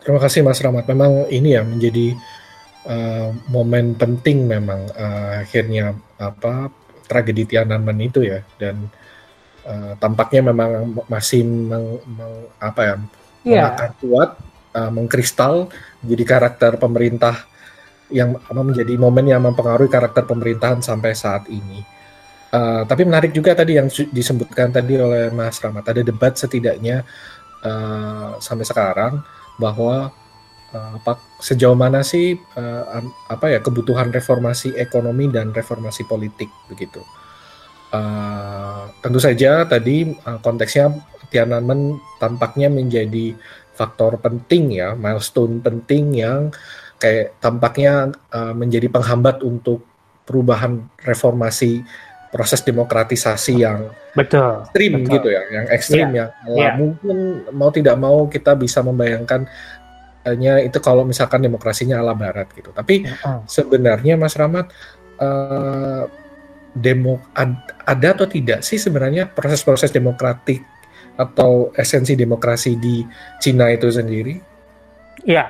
Terima 0.06 0.22
kasih 0.22 0.46
Mas 0.46 0.62
Rahmat. 0.62 0.86
Memang 0.86 1.26
ini 1.34 1.58
ya 1.58 1.66
menjadi 1.66 2.14
uh, 2.86 3.34
momen 3.50 3.98
penting 3.98 4.46
memang 4.46 4.86
uh, 4.94 5.42
akhirnya 5.42 5.98
apa 6.22 6.70
tragedi 7.10 7.50
Tiananmen 7.50 7.98
itu 7.98 8.22
ya 8.22 8.46
dan 8.62 8.86
uh, 9.66 9.98
tampaknya 9.98 10.54
memang 10.54 10.94
masih 11.10 11.42
meng, 11.42 11.98
meng, 12.06 12.34
apa 12.62 12.82
ya 12.86 12.96
yeah. 13.46 13.90
kuat 13.98 14.38
uh, 14.78 14.94
mengkristal 14.94 15.74
menjadi 16.06 16.24
karakter 16.38 16.78
pemerintah 16.78 17.46
yang 18.14 18.38
apa 18.38 18.62
menjadi 18.62 18.94
momen 19.02 19.26
yang 19.26 19.42
mempengaruhi 19.42 19.90
karakter 19.90 20.30
pemerintahan 20.30 20.86
sampai 20.86 21.18
saat 21.18 21.50
ini. 21.50 21.82
Uh, 22.54 22.86
tapi 22.86 23.04
menarik 23.04 23.34
juga 23.34 23.58
tadi 23.58 23.76
yang 23.76 23.90
disebutkan 23.90 24.70
tadi 24.70 24.96
oleh 24.96 25.34
Mas 25.34 25.58
Rahmat, 25.58 25.82
ada 25.82 26.06
debat 26.06 26.38
setidaknya 26.38 27.04
uh, 27.66 28.38
sampai 28.38 28.64
sekarang 28.64 29.20
bahwa 29.62 30.12
uh, 30.76 30.92
apa 31.00 31.20
sejauh 31.40 31.78
mana 31.78 32.04
sih 32.04 32.36
uh, 32.58 33.04
apa 33.32 33.56
ya 33.56 33.60
kebutuhan 33.64 34.12
reformasi 34.12 34.76
ekonomi 34.76 35.32
dan 35.32 35.56
reformasi 35.56 36.04
politik 36.08 36.52
begitu. 36.68 37.04
Uh, 37.96 38.92
tentu 39.00 39.24
saja 39.24 39.64
tadi 39.64 40.12
uh, 40.26 40.40
konteksnya 40.44 40.92
Tiananmen 41.32 41.98
tampaknya 42.22 42.70
menjadi 42.70 43.34
faktor 43.76 44.22
penting 44.24 44.80
ya, 44.80 44.96
milestone 44.96 45.60
penting 45.60 46.16
yang 46.16 46.54
kayak 46.96 47.36
tampaknya 47.44 48.16
uh, 48.32 48.56
menjadi 48.56 48.88
penghambat 48.88 49.44
untuk 49.44 49.84
perubahan 50.26 50.90
reformasi 51.04 51.86
proses 52.36 52.60
demokratisasi 52.68 53.64
yang 53.64 53.96
betul 54.12 54.68
ekstrim 54.68 54.92
betul. 55.00 55.14
gitu 55.16 55.28
ya, 55.32 55.42
yang 55.56 55.66
ekstrim 55.72 56.08
yeah. 56.12 56.28
yang 56.44 56.60
yeah. 56.60 56.74
mungkin 56.76 57.48
mau 57.56 57.72
tidak 57.72 57.96
mau 57.96 58.28
kita 58.28 58.60
bisa 58.60 58.84
membayangkan 58.84 59.48
hanya 60.28 60.60
itu 60.60 60.84
kalau 60.84 61.08
misalkan 61.08 61.40
demokrasinya 61.40 62.04
ala 62.04 62.12
barat 62.12 62.52
gitu. 62.52 62.76
Tapi 62.76 63.08
yeah. 63.08 63.40
sebenarnya 63.48 64.20
Mas 64.20 64.36
Rahmat 64.36 64.68
uh, 65.24 66.12
demo 66.76 67.24
ad, 67.32 67.56
ada 67.88 68.12
atau 68.12 68.28
tidak 68.28 68.68
sih 68.68 68.76
sebenarnya 68.76 69.32
proses-proses 69.32 69.96
demokratik 69.96 70.60
atau 71.16 71.72
esensi 71.80 72.20
demokrasi 72.20 72.76
di 72.76 73.08
Cina 73.40 73.72
itu 73.72 73.88
sendiri? 73.88 74.36
Ya, 75.24 75.48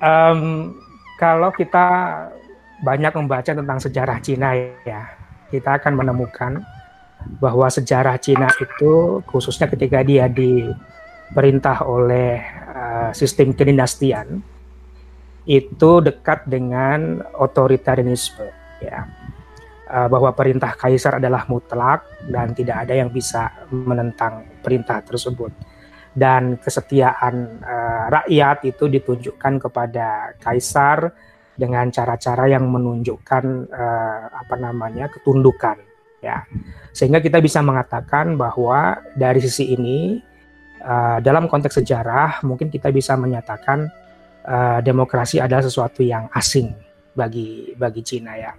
um, 0.00 0.72
kalau 1.20 1.52
kita 1.52 1.86
banyak 2.80 3.12
membaca 3.12 3.52
tentang 3.52 3.78
sejarah 3.78 4.18
Cina 4.24 4.56
ya, 4.88 5.23
kita 5.54 5.78
akan 5.78 5.94
menemukan 5.94 6.66
bahwa 7.38 7.70
sejarah 7.70 8.18
Cina 8.18 8.50
itu 8.58 9.22
khususnya 9.30 9.70
ketika 9.70 10.02
dia 10.02 10.26
diperintah 10.26 11.86
oleh 11.86 12.42
uh, 12.74 13.10
sistem 13.14 13.54
kedinastian 13.54 14.42
itu 15.46 15.90
dekat 16.02 16.48
dengan 16.48 17.22
otoritarianisme 17.38 18.48
ya. 18.82 19.06
Uh, 19.84 20.08
bahwa 20.08 20.32
perintah 20.32 20.72
kaisar 20.74 21.20
adalah 21.20 21.44
mutlak 21.44 22.08
dan 22.24 22.56
tidak 22.56 22.88
ada 22.88 22.96
yang 22.96 23.12
bisa 23.12 23.52
menentang 23.68 24.48
perintah 24.64 25.04
tersebut. 25.04 25.52
Dan 26.14 26.56
kesetiaan 26.56 27.60
uh, 27.60 28.06
rakyat 28.08 28.64
itu 28.64 28.88
ditunjukkan 28.88 29.60
kepada 29.60 30.32
kaisar 30.40 31.12
dengan 31.54 31.90
cara-cara 31.90 32.50
yang 32.50 32.66
menunjukkan 32.66 33.44
uh, 33.70 34.24
apa 34.34 34.54
namanya 34.58 35.06
ketundukan 35.10 35.78
ya. 36.24 36.42
Sehingga 36.90 37.20
kita 37.20 37.38
bisa 37.38 37.60
mengatakan 37.60 38.34
bahwa 38.34 38.98
dari 39.14 39.38
sisi 39.44 39.74
ini 39.74 40.18
uh, 40.82 41.18
dalam 41.20 41.46
konteks 41.46 41.78
sejarah 41.82 42.42
mungkin 42.42 42.72
kita 42.72 42.88
bisa 42.90 43.14
menyatakan 43.14 43.86
uh, 44.46 44.78
demokrasi 44.80 45.38
adalah 45.38 45.62
sesuatu 45.62 46.00
yang 46.00 46.26
asing 46.32 46.72
bagi 47.14 47.72
bagi 47.78 48.02
Cina 48.02 48.34
ya. 48.34 48.52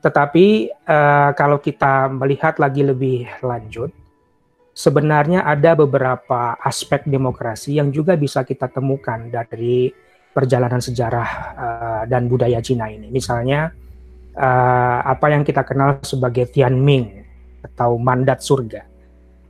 Tetapi 0.00 0.46
uh, 0.86 1.30
kalau 1.34 1.58
kita 1.58 2.06
melihat 2.12 2.62
lagi 2.62 2.86
lebih 2.86 3.26
lanjut, 3.42 3.90
sebenarnya 4.76 5.42
ada 5.42 5.72
beberapa 5.72 6.54
aspek 6.62 7.08
demokrasi 7.08 7.80
yang 7.80 7.90
juga 7.90 8.14
bisa 8.14 8.44
kita 8.44 8.68
temukan 8.68 9.26
dari 9.32 9.90
perjalanan 10.36 10.84
sejarah 10.84 11.28
uh, 11.56 12.02
dan 12.04 12.28
budaya 12.28 12.60
Cina 12.60 12.92
ini. 12.92 13.08
Misalnya 13.08 13.72
uh, 14.36 15.00
apa 15.00 15.32
yang 15.32 15.40
kita 15.48 15.64
kenal 15.64 16.04
sebagai 16.04 16.52
Tianming 16.52 17.24
atau 17.64 17.96
mandat 17.96 18.44
surga. 18.44 18.84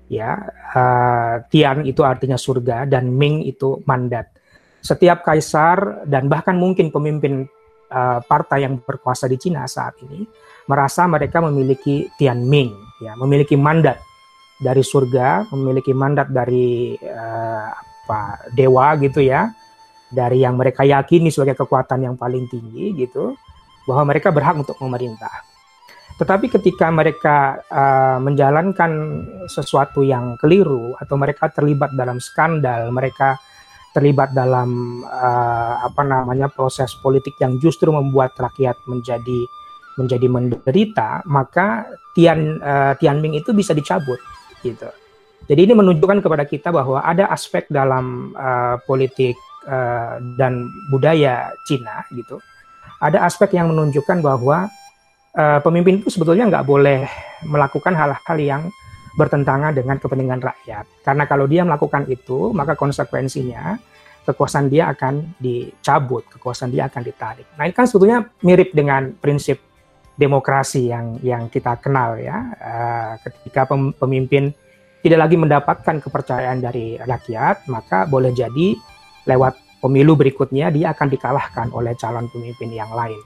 Ya, 0.06 0.38
uh, 0.70 1.42
Tian 1.50 1.82
itu 1.82 2.06
artinya 2.06 2.38
surga 2.38 2.86
dan 2.86 3.10
Ming 3.10 3.42
itu 3.42 3.82
mandat. 3.90 4.30
Setiap 4.78 5.26
kaisar 5.26 6.06
dan 6.06 6.30
bahkan 6.30 6.54
mungkin 6.54 6.94
pemimpin 6.94 7.42
uh, 7.90 8.22
partai 8.22 8.62
yang 8.62 8.78
berkuasa 8.78 9.26
di 9.26 9.34
Cina 9.34 9.66
saat 9.66 9.98
ini 10.06 10.22
merasa 10.70 11.10
mereka 11.10 11.42
memiliki 11.42 12.06
Tianming, 12.14 13.02
ya, 13.02 13.18
memiliki 13.18 13.58
mandat 13.58 13.98
dari 14.62 14.86
surga, 14.86 15.50
memiliki 15.50 15.90
mandat 15.90 16.30
dari 16.30 16.94
uh, 17.02 17.66
apa 18.06 18.46
dewa 18.54 18.94
gitu 19.02 19.18
ya, 19.18 19.50
dari 20.10 20.42
yang 20.46 20.54
mereka 20.54 20.86
yakini 20.86 21.30
sebagai 21.30 21.58
kekuatan 21.66 22.06
yang 22.06 22.14
paling 22.14 22.46
tinggi 22.46 22.94
gitu, 22.94 23.34
bahwa 23.86 24.12
mereka 24.14 24.34
berhak 24.34 24.58
untuk 24.58 24.78
memerintah. 24.82 25.32
Tetapi 26.16 26.48
ketika 26.48 26.88
mereka 26.88 27.60
uh, 27.68 28.16
menjalankan 28.24 28.92
sesuatu 29.52 30.00
yang 30.00 30.40
keliru 30.40 30.96
atau 30.96 31.20
mereka 31.20 31.52
terlibat 31.52 31.92
dalam 31.92 32.16
skandal, 32.16 32.88
mereka 32.88 33.36
terlibat 33.92 34.32
dalam 34.32 35.00
uh, 35.04 35.84
apa 35.84 36.02
namanya 36.04 36.48
proses 36.48 36.96
politik 37.00 37.36
yang 37.40 37.60
justru 37.60 37.92
membuat 37.92 38.32
rakyat 38.36 38.80
menjadi 38.88 39.44
menjadi 39.96 40.28
menderita, 40.28 41.24
maka 41.28 41.88
Tian 42.16 42.60
uh, 42.60 42.92
Tianming 42.96 43.36
itu 43.36 43.52
bisa 43.52 43.76
dicabut 43.76 44.20
gitu. 44.64 44.88
Jadi 45.48 45.60
ini 45.68 45.72
menunjukkan 45.76 46.24
kepada 46.24 46.44
kita 46.48 46.72
bahwa 46.72 47.04
ada 47.04 47.28
aspek 47.28 47.68
dalam 47.68 48.32
uh, 48.36 48.80
politik 48.88 49.36
uh, 49.66 50.22
dan 50.38 50.70
budaya 50.88 51.52
Cina 51.66 52.06
gitu. 52.14 52.40
Ada 53.02 53.28
aspek 53.28 53.58
yang 53.58 53.68
menunjukkan 53.74 54.24
bahwa 54.24 54.70
uh, 55.36 55.60
pemimpin 55.60 56.00
itu 56.00 56.08
sebetulnya 56.08 56.48
nggak 56.48 56.66
boleh 56.66 57.04
melakukan 57.44 57.92
hal-hal 57.92 58.38
yang 58.40 58.62
bertentangan 59.16 59.72
dengan 59.76 59.96
kepentingan 60.00 60.40
rakyat. 60.40 60.84
Karena 61.04 61.24
kalau 61.28 61.48
dia 61.48 61.64
melakukan 61.64 62.04
itu, 62.08 62.52
maka 62.52 62.76
konsekuensinya 62.76 63.76
kekuasaan 64.26 64.66
dia 64.68 64.90
akan 64.92 65.38
dicabut, 65.38 66.26
kekuasaan 66.26 66.74
dia 66.74 66.90
akan 66.90 67.02
ditarik. 67.04 67.46
Nah, 67.56 67.64
ini 67.64 67.72
kan 67.72 67.86
sebetulnya 67.86 68.26
mirip 68.42 68.74
dengan 68.74 69.14
prinsip 69.16 69.62
demokrasi 70.16 70.88
yang 70.90 71.20
yang 71.20 71.46
kita 71.52 71.76
kenal 71.78 72.16
ya 72.16 72.36
uh, 72.56 73.12
ketika 73.20 73.68
pemimpin 74.00 74.50
tidak 75.04 75.28
lagi 75.28 75.36
mendapatkan 75.36 75.96
kepercayaan 76.00 76.58
dari 76.64 76.96
rakyat 76.96 77.68
maka 77.68 78.08
boleh 78.08 78.32
jadi 78.32 78.74
lewat 79.26 79.82
pemilu 79.82 80.16
berikutnya 80.16 80.72
dia 80.72 80.96
akan 80.96 81.08
dikalahkan 81.10 81.68
oleh 81.74 81.92
calon 81.98 82.26
pemimpin 82.32 82.72
yang 82.72 82.90
lain. 82.94 83.18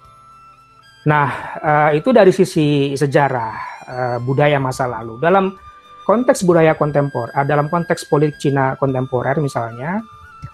Nah 1.08 1.28
uh, 1.60 1.90
itu 1.96 2.12
dari 2.12 2.32
sisi 2.34 2.92
sejarah 2.92 3.52
uh, 3.88 4.18
budaya 4.20 4.60
masa 4.60 4.84
lalu 4.84 5.16
dalam 5.16 5.56
konteks 6.04 6.44
budaya 6.44 6.76
kontemporer 6.76 7.32
uh, 7.32 7.46
dalam 7.46 7.72
konteks 7.72 8.04
politik 8.08 8.36
Cina 8.40 8.76
kontemporer 8.76 9.40
misalnya 9.40 10.02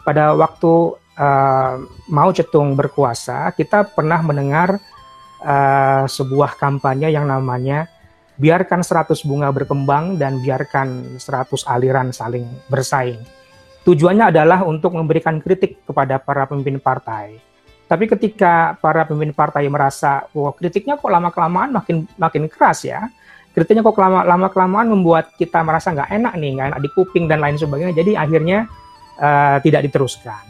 pada 0.03 0.35
waktu 0.35 1.03
Mao 2.13 2.29
Zedong 2.29 2.77
berkuasa 2.77 3.49
kita 3.57 3.89
pernah 3.89 4.21
mendengar 4.21 4.77
sebuah 6.05 6.61
kampanye 6.61 7.09
yang 7.09 7.25
namanya 7.25 7.89
biarkan 8.37 8.85
100 8.85 9.25
bunga 9.25 9.49
berkembang 9.49 10.21
dan 10.21 10.45
biarkan 10.45 11.17
100 11.17 11.65
aliran 11.73 12.13
saling 12.13 12.45
bersaing. 12.69 13.21
Tujuannya 13.87 14.35
adalah 14.35 14.67
untuk 14.67 14.99
memberikan 14.99 15.39
kritik 15.39 15.87
kepada 15.87 16.19
para 16.19 16.51
pemimpin 16.51 16.83
partai. 16.83 17.39
Tapi 17.87 18.11
ketika 18.11 18.75
para 18.83 19.07
pemimpin 19.07 19.31
partai 19.31 19.71
merasa, 19.71 20.27
wah 20.35 20.51
kritiknya 20.51 20.99
kok 20.99 21.07
lama-kelamaan 21.07 21.71
makin 21.71 22.03
makin 22.19 22.51
keras 22.51 22.83
ya, 22.83 23.07
kritiknya 23.55 23.87
kok 23.87 23.95
lama-kelamaan 24.03 24.91
membuat 24.91 25.31
kita 25.39 25.63
merasa 25.63 25.95
nggak 25.95 26.11
enak 26.11 26.35
nih, 26.35 26.51
nggak 26.59 26.67
enak 26.75 26.81
di 26.83 26.91
kuping 26.99 27.31
dan 27.31 27.39
lain 27.39 27.55
sebagainya. 27.55 27.95
Jadi 27.95 28.19
akhirnya 28.19 28.67
uh, 29.23 29.63
tidak 29.63 29.87
diteruskan. 29.87 30.43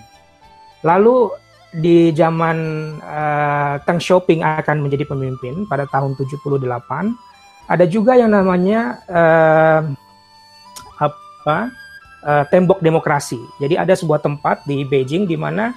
Lalu 0.80 1.28
di 1.76 2.16
zaman 2.16 2.56
uh, 3.04 3.76
Teng 3.84 4.00
Shopping 4.00 4.40
akan 4.40 4.80
menjadi 4.80 5.04
pemimpin 5.04 5.68
pada 5.68 5.84
tahun 5.92 6.16
78 6.16 6.64
ada 7.68 7.84
juga 7.84 8.16
yang 8.16 8.32
namanya 8.32 9.02
uh, 9.10 9.80
apa 10.96 11.68
uh, 12.26 12.44
tembok 12.50 12.82
demokrasi. 12.82 13.38
Jadi 13.62 13.78
ada 13.78 13.94
sebuah 13.94 14.18
tempat 14.18 14.66
di 14.66 14.82
Beijing 14.82 15.30
di 15.30 15.38
mana 15.38 15.70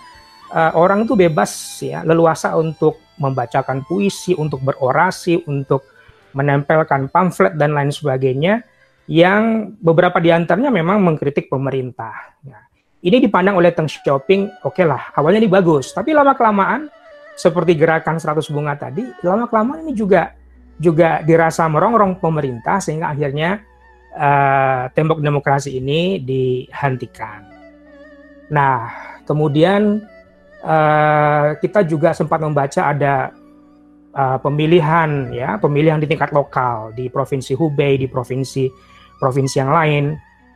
uh, 0.50 0.74
orang 0.74 1.06
itu 1.06 1.14
bebas 1.14 1.52
ya 1.86 2.02
leluasa 2.02 2.58
untuk 2.58 2.98
membacakan 3.22 3.86
puisi, 3.86 4.34
untuk 4.34 4.66
berorasi, 4.66 5.46
untuk 5.46 5.86
menempelkan 6.34 7.14
pamflet 7.14 7.54
dan 7.54 7.78
lain 7.78 7.94
sebagainya 7.94 8.66
yang 9.10 9.74
beberapa 9.82 10.18
di 10.18 10.30
antaranya 10.30 10.70
memang 10.74 11.02
mengkritik 11.02 11.50
pemerintah. 11.50 12.38
Ya 12.46 12.70
ini 13.00 13.24
dipandang 13.24 13.56
oleh 13.56 13.72
Teng 13.72 13.88
Xiaoping, 13.88 14.60
oke 14.68 14.76
okay 14.76 14.84
lah, 14.84 15.16
awalnya 15.16 15.40
ini 15.40 15.52
bagus, 15.52 15.96
tapi 15.96 16.12
lama 16.12 16.36
kelamaan 16.36 16.92
seperti 17.40 17.80
gerakan 17.80 18.20
100 18.20 18.52
bunga 18.52 18.76
tadi, 18.76 19.08
lama 19.24 19.48
kelamaan 19.48 19.88
ini 19.88 19.96
juga 19.96 20.36
juga 20.76 21.24
dirasa 21.24 21.64
merongrong 21.72 22.20
pemerintah 22.20 22.84
sehingga 22.84 23.12
akhirnya 23.12 23.64
uh, 24.16 24.90
tembok 24.94 25.20
demokrasi 25.20 25.78
ini 25.78 26.22
dihentikan. 26.24 27.46
Nah, 28.50 28.90
kemudian 29.28 30.02
uh, 30.64 31.58
kita 31.62 31.86
juga 31.86 32.18
sempat 32.18 32.42
membaca 32.42 32.90
ada 32.90 33.30
uh, 34.14 34.38
pemilihan 34.42 35.30
ya, 35.30 35.62
pemilihan 35.62 36.02
di 36.02 36.10
tingkat 36.10 36.34
lokal 36.34 36.96
di 36.98 37.12
provinsi 37.12 37.54
Hubei, 37.54 38.00
di 38.02 38.10
provinsi 38.10 38.66
provinsi 39.20 39.56
yang 39.60 39.74
lain 39.76 40.06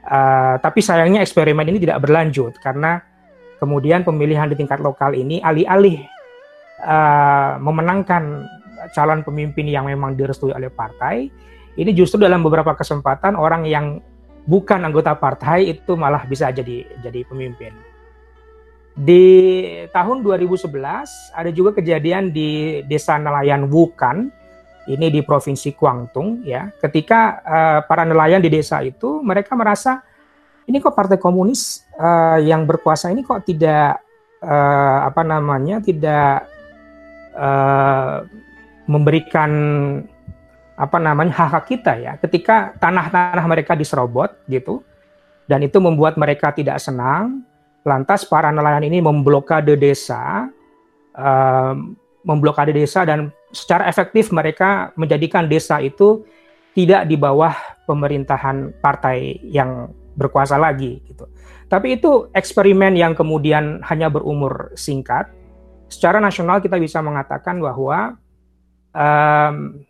Uh, 0.04 0.60
tapi 0.60 0.84
sayangnya 0.84 1.24
eksperimen 1.24 1.64
ini 1.64 1.80
tidak 1.80 2.04
berlanjut 2.04 2.60
karena 2.60 3.00
kemudian 3.56 4.04
pemilihan 4.04 4.52
di 4.52 4.60
tingkat 4.60 4.84
lokal 4.84 5.16
ini 5.16 5.40
alih-alih 5.40 6.04
uh, 6.84 7.56
memenangkan 7.56 8.44
calon 8.92 9.24
pemimpin 9.24 9.64
yang 9.64 9.88
memang 9.88 10.20
direstui 10.20 10.52
oleh 10.52 10.68
partai, 10.68 11.32
ini 11.80 11.92
justru 11.94 12.22
dalam 12.22 12.46
beberapa 12.46 12.78
kesempatan 12.78 13.34
orang 13.34 13.66
yang 13.66 13.98
bukan 14.46 14.84
anggota 14.84 15.16
partai 15.16 15.74
itu 15.74 15.96
malah 15.96 16.28
bisa 16.28 16.52
jadi 16.54 16.86
jadi 17.02 17.26
pemimpin. 17.26 17.74
Di 18.94 19.26
tahun 19.90 20.22
2011 20.22 20.70
ada 21.34 21.50
juga 21.50 21.74
kejadian 21.82 22.30
di 22.30 22.82
desa 22.86 23.18
nelayan 23.18 23.66
Wukan 23.66 24.30
ini 24.86 25.10
di 25.10 25.26
provinsi 25.26 25.74
Guangdong 25.74 26.46
ya 26.46 26.70
ketika 26.78 27.42
uh, 27.42 27.80
para 27.88 28.04
nelayan 28.06 28.44
di 28.44 28.52
desa 28.52 28.84
itu 28.84 29.24
mereka 29.24 29.56
merasa 29.56 30.04
ini 30.70 30.78
kok 30.78 30.94
partai 30.94 31.18
komunis 31.18 31.84
uh, 31.98 32.38
yang 32.38 32.68
berkuasa 32.68 33.10
ini 33.10 33.24
kok 33.24 33.48
tidak 33.48 34.04
uh, 34.44 35.08
apa 35.08 35.22
namanya 35.24 35.80
tidak 35.80 36.46
uh, 37.34 38.28
memberikan 38.86 39.52
apa 40.84 41.00
namanya 41.00 41.32
hak 41.32 41.50
hak 41.56 41.64
kita 41.72 41.94
ya 41.96 42.14
ketika 42.20 42.76
tanah-tanah 42.76 43.46
mereka 43.48 43.72
diserobot 43.80 44.36
gitu 44.52 44.84
dan 45.48 45.64
itu 45.64 45.80
membuat 45.80 46.20
mereka 46.20 46.52
tidak 46.52 46.84
senang 46.84 47.48
lantas 47.88 48.28
para 48.28 48.52
nelayan 48.52 48.84
ini 48.84 49.00
memblokade 49.00 49.80
desa 49.80 50.52
uh, 51.16 51.74
memblokade 52.28 52.76
desa 52.76 53.08
dan 53.08 53.32
secara 53.56 53.88
efektif 53.88 54.36
mereka 54.36 54.92
menjadikan 55.00 55.48
desa 55.48 55.80
itu 55.80 56.28
tidak 56.74 57.06
di 57.06 57.16
bawah 57.16 57.54
pemerintahan 57.86 58.74
partai 58.82 59.40
yang 59.46 59.94
berkuasa 60.18 60.58
lagi 60.58 61.02
gitu. 61.06 61.30
Tapi 61.70 62.02
itu 62.02 62.30
eksperimen 62.34 62.98
yang 62.98 63.14
kemudian 63.14 63.82
hanya 63.86 64.10
berumur 64.10 64.74
singkat. 64.74 65.30
Secara 65.90 66.18
nasional 66.18 66.62
kita 66.62 66.82
bisa 66.82 67.02
mengatakan 67.06 67.62
bahwa 67.62 68.18
um, 68.94 69.86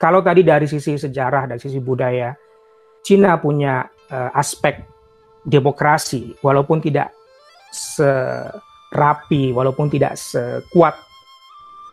kalau 0.00 0.24
tadi 0.24 0.40
dari 0.40 0.64
sisi 0.64 0.96
sejarah, 0.96 1.44
dari 1.44 1.60
sisi 1.60 1.76
budaya, 1.76 2.32
Cina 3.04 3.36
punya 3.36 3.84
uh, 3.84 4.32
aspek 4.32 4.80
demokrasi, 5.44 6.40
walaupun 6.40 6.80
tidak 6.80 7.12
serapi, 7.68 9.52
walaupun 9.52 9.92
tidak 9.92 10.16
sekuat 10.16 10.96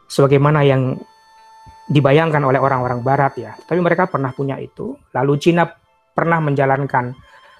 sebagaimana 0.08 0.63
yang 0.63 0.96
dibayangkan 1.91 2.39
oleh 2.48 2.63
orang-orang 2.63 3.04
barat 3.04 3.34
ya. 3.36 3.52
Tapi 3.60 3.80
mereka 3.84 4.08
pernah 4.08 4.32
punya 4.32 4.56
itu. 4.56 4.96
Lalu 5.12 5.34
Cina 5.43 5.67
pernah 6.15 6.39
menjalankan 6.39 7.12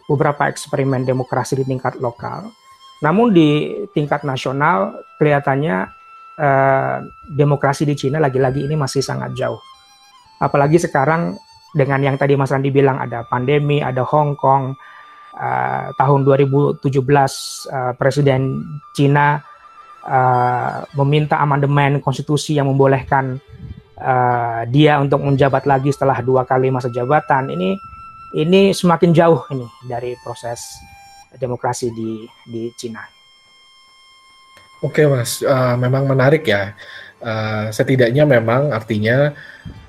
beberapa 0.08 0.48
eksperimen 0.48 1.04
demokrasi 1.04 1.60
di 1.60 1.68
tingkat 1.68 2.00
lokal. 2.00 2.48
Namun 3.04 3.36
di 3.36 3.84
tingkat 3.92 4.24
nasional 4.24 4.96
kelihatannya 5.20 5.76
uh, 6.40 6.98
demokrasi 7.36 7.84
di 7.84 8.00
Cina 8.00 8.18
lagi-lagi 8.24 8.64
ini 8.64 8.80
masih 8.80 9.04
sangat 9.04 9.36
jauh. 9.36 9.60
Apalagi 10.38 10.78
sekarang 10.78 11.38
dengan 11.74 12.02
yang 12.02 12.16
tadi 12.18 12.38
Mas 12.38 12.54
Randi 12.54 12.70
bilang 12.70 13.02
ada 13.02 13.26
pandemi, 13.26 13.82
ada 13.82 14.02
Hong 14.06 14.38
Kong, 14.38 14.78
uh, 15.38 15.86
tahun 15.96 16.20
2017 16.26 16.82
uh, 16.82 17.94
Presiden 17.98 18.66
Cina 18.98 19.42
uh, 20.06 20.86
meminta 20.98 21.38
amandemen 21.38 22.02
konstitusi 22.02 22.58
yang 22.58 22.70
membolehkan 22.72 23.38
uh, 24.02 24.66
dia 24.70 24.98
untuk 24.98 25.22
menjabat 25.22 25.70
lagi 25.70 25.94
setelah 25.94 26.20
dua 26.22 26.44
kali 26.44 26.74
masa 26.74 26.90
jabatan. 26.90 27.54
Ini 27.54 27.78
ini 28.36 28.76
semakin 28.76 29.12
jauh 29.16 29.46
ini 29.54 29.68
dari 29.88 30.18
proses 30.20 30.82
demokrasi 31.38 31.94
di 31.94 32.26
di 32.48 32.72
Cina. 32.76 33.04
Oke 34.86 35.10
mas, 35.10 35.42
uh, 35.42 35.74
memang 35.74 36.06
menarik 36.06 36.46
ya. 36.46 36.78
Uh, 37.18 37.74
setidaknya 37.74 38.30
memang 38.30 38.70
artinya 38.70 39.34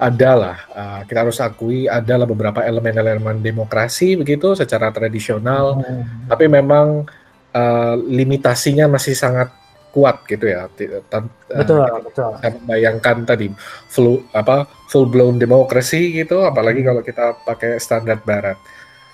adalah 0.00 0.64
uh, 0.72 1.00
kita 1.04 1.28
harus 1.28 1.36
akui 1.44 1.84
adalah 1.84 2.24
beberapa 2.24 2.64
elemen-elemen 2.64 3.44
demokrasi 3.44 4.16
begitu 4.16 4.56
secara 4.56 4.88
tradisional, 4.88 5.76
hmm. 5.76 6.24
tapi 6.24 6.48
memang 6.48 7.04
uh, 7.52 7.94
limitasinya 8.00 8.88
masih 8.88 9.12
sangat 9.12 9.52
kuat 9.92 10.24
gitu 10.24 10.48
ya. 10.48 10.72
Betul, 11.52 11.84
uh, 11.84 12.00
betul. 12.00 12.32
Bayangkan 12.64 13.28
tadi 13.28 13.52
full 13.92 14.24
apa 14.32 14.64
full 14.88 15.04
blown 15.12 15.36
demokrasi 15.36 16.24
gitu, 16.24 16.48
apalagi 16.48 16.80
kalau 16.80 17.04
kita 17.04 17.44
pakai 17.44 17.76
standar 17.76 18.24
barat. 18.24 18.56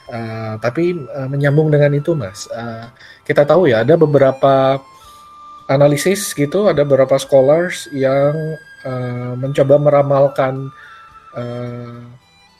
Uh, 0.07 0.55
tapi 0.63 0.95
uh, 0.95 1.27
menyambung 1.27 1.67
dengan 1.67 1.91
itu, 1.99 2.15
Mas, 2.15 2.47
uh, 2.55 2.95
kita 3.27 3.43
tahu 3.43 3.75
ya 3.75 3.83
ada 3.83 3.99
beberapa 3.99 4.79
analisis 5.69 6.37
gitu 6.37 6.69
ada 6.69 6.85
beberapa 6.85 7.17
scholars 7.17 7.89
yang 7.93 8.35
uh, 8.85 9.33
mencoba 9.39 9.81
meramalkan 9.81 10.69
uh, 11.33 12.05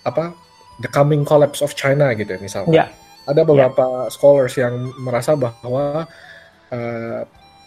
apa 0.05 0.33
the 0.81 0.91
coming 0.91 1.23
collapse 1.23 1.61
of 1.61 1.77
China 1.77 2.13
gitu 2.17 2.35
ya 2.37 2.41
misalnya. 2.41 2.75
Yeah. 2.75 2.89
Ada 3.25 3.41
beberapa 3.45 4.09
yeah. 4.09 4.13
scholars 4.13 4.55
yang 4.57 4.93
merasa 5.01 5.33
bahwa 5.37 6.05
uh, 6.73 7.21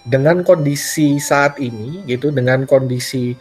dengan 0.07 0.45
kondisi 0.45 1.17
saat 1.17 1.57
ini 1.59 2.05
gitu 2.05 2.29
dengan 2.29 2.63
kondisi 2.69 3.33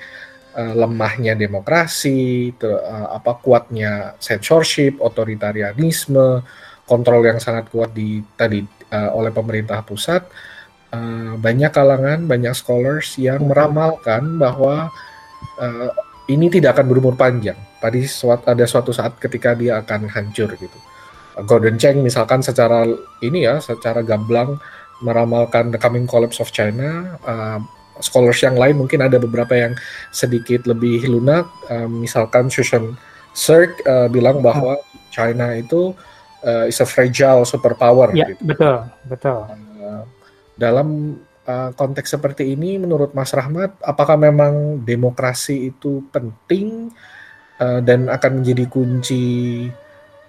uh, 0.57 0.75
lemahnya 0.75 1.37
demokrasi, 1.37 2.53
ter, 2.57 2.73
uh, 2.73 3.15
apa 3.15 3.37
kuatnya 3.39 4.17
censorship, 4.19 4.99
otoritarianisme, 4.99 6.41
kontrol 6.89 7.21
yang 7.25 7.39
sangat 7.39 7.69
kuat 7.69 7.93
di 7.93 8.25
tadi 8.35 8.65
uh, 8.91 9.11
oleh 9.13 9.31
pemerintah 9.31 9.85
pusat 9.85 10.25
uh, 10.97 11.33
banyak 11.37 11.69
kalangan, 11.69 12.25
banyak 12.25 12.57
scholars 12.57 13.21
yang 13.21 13.45
meramalkan 13.45 14.41
bahwa 14.41 14.89
uh, 15.61 15.89
ini 16.27 16.49
tidak 16.49 16.81
akan 16.81 16.87
berumur 16.89 17.15
panjang. 17.15 17.57
Tadi 17.79 18.09
suat, 18.09 18.49
ada 18.49 18.65
suatu 18.65 18.91
saat 18.91 19.21
ketika 19.21 19.53
dia 19.53 19.79
akan 19.85 20.09
hancur 20.09 20.57
gitu. 20.57 20.79
Gordon 21.45 21.77
Cheng 21.77 22.01
misalkan 22.01 22.41
secara 22.41 22.89
ini 23.21 23.45
ya, 23.45 23.61
secara 23.61 24.01
gamblang 24.01 24.57
meramalkan 25.05 25.69
the 25.69 25.77
coming 25.77 26.09
collapse 26.09 26.41
of 26.41 26.49
China. 26.49 27.21
Uh, 27.29 27.61
scholars 28.01 28.41
yang 28.41 28.57
lain 28.57 28.77
mungkin 28.81 29.05
ada 29.05 29.21
beberapa 29.21 29.53
yang 29.53 29.77
sedikit 30.13 30.65
lebih 30.65 31.05
lunak. 31.05 31.45
Uh, 31.69 31.85
misalkan 31.89 32.49
Susan 32.49 32.97
Sirk 33.37 33.85
uh, 33.85 34.09
bilang 34.09 34.41
bahwa 34.41 34.81
China 35.13 35.53
itu 35.53 35.93
uh, 36.45 36.65
is 36.65 36.81
a 36.81 36.89
fragile 36.89 37.45
superpower. 37.45 38.17
Ya, 38.17 38.33
gitu. 38.33 38.57
betul, 38.57 38.77
betul. 39.05 39.41
Uh, 39.77 40.03
dalam 40.57 41.21
uh, 41.47 41.71
konteks 41.77 42.16
seperti 42.16 42.57
ini, 42.57 42.81
menurut 42.81 43.12
Mas 43.12 43.33
Rahmat, 43.37 43.77
apakah 43.85 44.16
memang 44.16 44.83
demokrasi 44.83 45.71
itu 45.71 46.05
penting 46.11 46.90
uh, 47.61 47.81
dan 47.85 48.09
akan 48.09 48.42
menjadi 48.42 48.64
kunci 48.69 49.25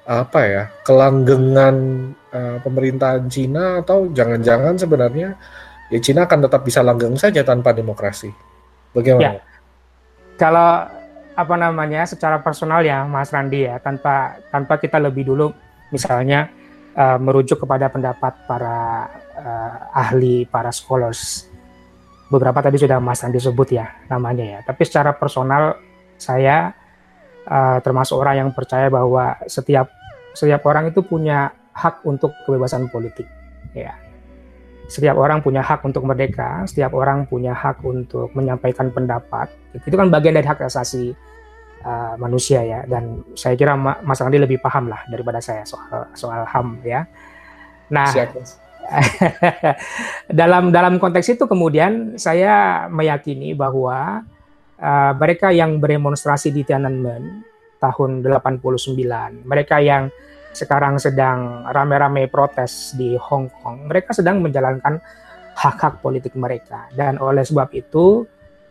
apa 0.07 0.39
ya 0.47 0.63
kelanggengan 0.87 1.75
uh, 2.31 2.57
pemerintahan 2.63 3.27
Cina 3.27 3.83
atau 3.83 4.07
jangan-jangan 4.07 4.79
sebenarnya 4.79 5.35
ya 5.91 5.99
Cina 5.99 6.23
akan 6.23 6.47
tetap 6.47 6.63
bisa 6.63 6.79
langgeng 6.79 7.19
saja 7.19 7.43
tanpa 7.43 7.75
demokrasi? 7.75 8.31
Bagaimana? 8.95 9.35
Ya. 9.35 9.43
Kalau 10.39 10.87
apa 11.37 11.55
namanya 11.59 12.07
secara 12.07 12.39
personal 12.41 12.81
ya 12.81 13.05
Mas 13.05 13.29
Randi 13.29 13.67
ya 13.67 13.77
tanpa 13.77 14.41
tanpa 14.49 14.81
kita 14.81 14.97
lebih 14.97 15.27
dulu 15.27 15.53
misalnya 15.93 16.49
uh, 16.97 17.19
merujuk 17.21 17.61
kepada 17.61 17.93
pendapat 17.93 18.33
para 18.49 19.05
uh, 19.37 19.93
ahli, 19.93 20.49
para 20.49 20.73
scholars. 20.73 21.47
Beberapa 22.27 22.59
tadi 22.59 22.75
sudah 22.75 22.99
Mas 22.99 23.23
Andi 23.23 23.39
sebut 23.39 23.71
ya 23.71 23.87
namanya 24.11 24.43
ya. 24.43 24.59
Tapi 24.65 24.83
secara 24.83 25.15
personal 25.15 25.79
saya 26.19 26.75
uh, 27.47 27.79
termasuk 27.79 28.19
orang 28.19 28.43
yang 28.43 28.49
percaya 28.51 28.91
bahwa 28.91 29.39
setiap 29.47 29.87
setiap 30.35 30.61
orang 30.67 30.91
itu 30.91 31.01
punya 31.05 31.53
hak 31.71 32.03
untuk 32.03 32.33
kebebasan 32.43 32.89
politik. 32.91 33.25
Ya. 33.71 33.95
Setiap 34.87 35.19
orang 35.19 35.43
punya 35.43 35.59
hak 35.61 35.83
untuk 35.83 36.03
merdeka, 36.07 36.63
setiap 36.63 36.95
orang 36.95 37.27
punya 37.27 37.51
hak 37.51 37.83
untuk 37.83 38.31
menyampaikan 38.31 38.91
pendapat. 38.91 39.51
Itu 39.75 39.95
kan 39.95 40.07
bagian 40.07 40.35
dari 40.35 40.47
hak 40.47 40.63
asasi 40.63 41.11
uh, 41.83 42.15
manusia 42.19 42.63
ya 42.63 42.79
dan 42.87 43.23
saya 43.35 43.55
kira 43.55 43.75
Mas 43.77 44.19
Andi 44.23 44.39
lebih 44.39 44.59
paham 44.63 44.89
lah 44.91 45.03
daripada 45.11 45.43
saya 45.43 45.63
soal 45.67 46.07
soal 46.15 46.43
HAM 46.47 46.81
ya. 46.83 47.03
Nah, 47.87 48.07
dalam 50.39 50.71
dalam 50.71 50.95
konteks 50.97 51.35
itu 51.35 51.43
kemudian 51.45 52.15
saya 52.15 52.87
meyakini 52.87 53.51
bahwa 53.51 54.23
uh, 54.79 55.13
mereka 55.17 55.51
yang 55.51 55.77
berdemonstrasi 55.83 56.55
di 56.55 56.63
Tiananmen 56.63 57.43
tahun 57.77 58.25
89, 58.25 59.45
mereka 59.45 59.77
yang 59.77 60.09
sekarang 60.55 60.97
sedang 60.97 61.69
rame-rame 61.69 62.25
protes 62.31 62.97
di 62.97 63.13
Hong 63.13 63.53
Kong, 63.61 63.85
mereka 63.85 64.15
sedang 64.15 64.41
menjalankan 64.41 64.97
hak-hak 65.57 66.01
politik 66.01 66.33
mereka 66.37 66.89
dan 66.93 67.17
oleh 67.21 67.45
sebab 67.45 67.69
itu 67.73 68.25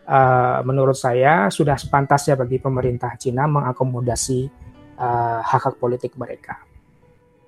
uh, 0.07 0.59
menurut 0.63 0.95
saya 0.95 1.51
sudah 1.51 1.75
sepantasnya 1.75 2.39
bagi 2.39 2.59
pemerintah 2.59 3.15
Cina 3.19 3.47
mengakomodasi 3.47 4.47
uh, 4.99 5.39
hak-hak 5.43 5.79
politik 5.79 6.15
mereka. 6.15 6.66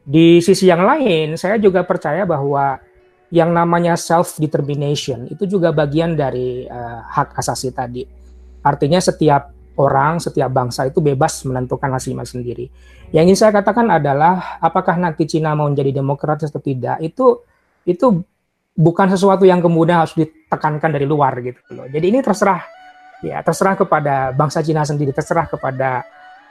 Di 0.10 0.41
sisi 0.41 0.65
yang 0.65 0.82
lain, 0.82 1.38
saya 1.38 1.62
juga 1.62 1.86
percaya 1.86 2.26
bahwa 2.26 2.82
yang 3.30 3.54
namanya 3.54 3.93
self 3.93 4.41
determination 4.41 5.30
itu 5.30 5.45
juga 5.45 5.69
bagian 5.69 6.17
dari 6.17 6.65
uh, 6.65 7.06
hak 7.06 7.38
asasi 7.38 7.69
tadi. 7.69 8.02
Artinya 8.65 8.98
setiap 8.98 9.54
orang, 9.78 10.17
setiap 10.17 10.50
bangsa 10.50 10.89
itu 10.89 10.98
bebas 10.98 11.45
menentukan 11.45 11.93
nasibnya 11.93 12.26
sendiri. 12.26 12.74
Yang 13.13 13.24
ingin 13.30 13.38
saya 13.38 13.52
katakan 13.62 13.86
adalah 13.93 14.58
apakah 14.58 14.98
nanti 14.98 15.30
Cina 15.30 15.54
mau 15.54 15.69
menjadi 15.69 16.02
demokratis 16.02 16.50
atau 16.50 16.62
tidak 16.62 16.98
itu 17.06 17.45
itu 17.86 18.26
bukan 18.74 19.08
sesuatu 19.13 19.45
yang 19.45 19.62
kemudian 19.62 20.02
harus 20.02 20.17
ditekankan 20.17 20.89
dari 20.89 21.06
luar 21.06 21.38
gitu 21.45 21.62
loh. 21.78 21.86
Jadi 21.86 22.06
ini 22.10 22.19
terserah 22.26 22.65
ya 23.22 23.45
terserah 23.45 23.78
kepada 23.78 24.34
bangsa 24.34 24.65
Cina 24.65 24.82
sendiri, 24.82 25.13
terserah 25.13 25.45
kepada 25.45 26.02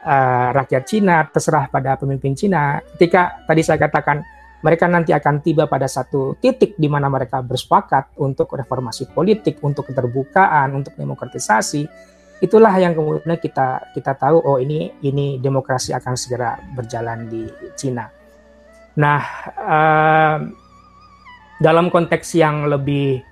uh, 0.04 0.48
rakyat 0.54 0.82
Cina, 0.86 1.26
terserah 1.26 1.66
pada 1.70 1.98
pemimpin 1.98 2.36
Cina. 2.36 2.78
Ketika 2.96 3.42
tadi 3.48 3.62
saya 3.64 3.78
katakan 3.80 4.22
mereka 4.58 4.90
nanti 4.90 5.14
akan 5.14 5.38
tiba 5.38 5.70
pada 5.70 5.86
satu 5.86 6.34
titik 6.42 6.74
di 6.74 6.90
mana 6.90 7.06
mereka 7.06 7.38
bersepakat 7.38 8.18
untuk 8.18 8.50
reformasi 8.58 9.06
politik, 9.14 9.62
untuk 9.62 9.86
keterbukaan, 9.86 10.74
untuk 10.74 10.98
demokratisasi. 10.98 11.86
Itulah 12.38 12.74
yang 12.78 12.94
kemudian 12.94 13.38
kita 13.38 13.94
kita 13.94 14.14
tahu 14.14 14.38
oh 14.42 14.58
ini 14.58 14.94
ini 15.02 15.38
demokrasi 15.42 15.94
akan 15.94 16.14
segera 16.14 16.58
berjalan 16.74 17.26
di 17.26 17.46
Cina. 17.74 18.06
Nah, 18.98 19.22
uh, 19.58 20.38
dalam 21.62 21.90
konteks 21.90 22.34
yang 22.38 22.66
lebih 22.66 23.22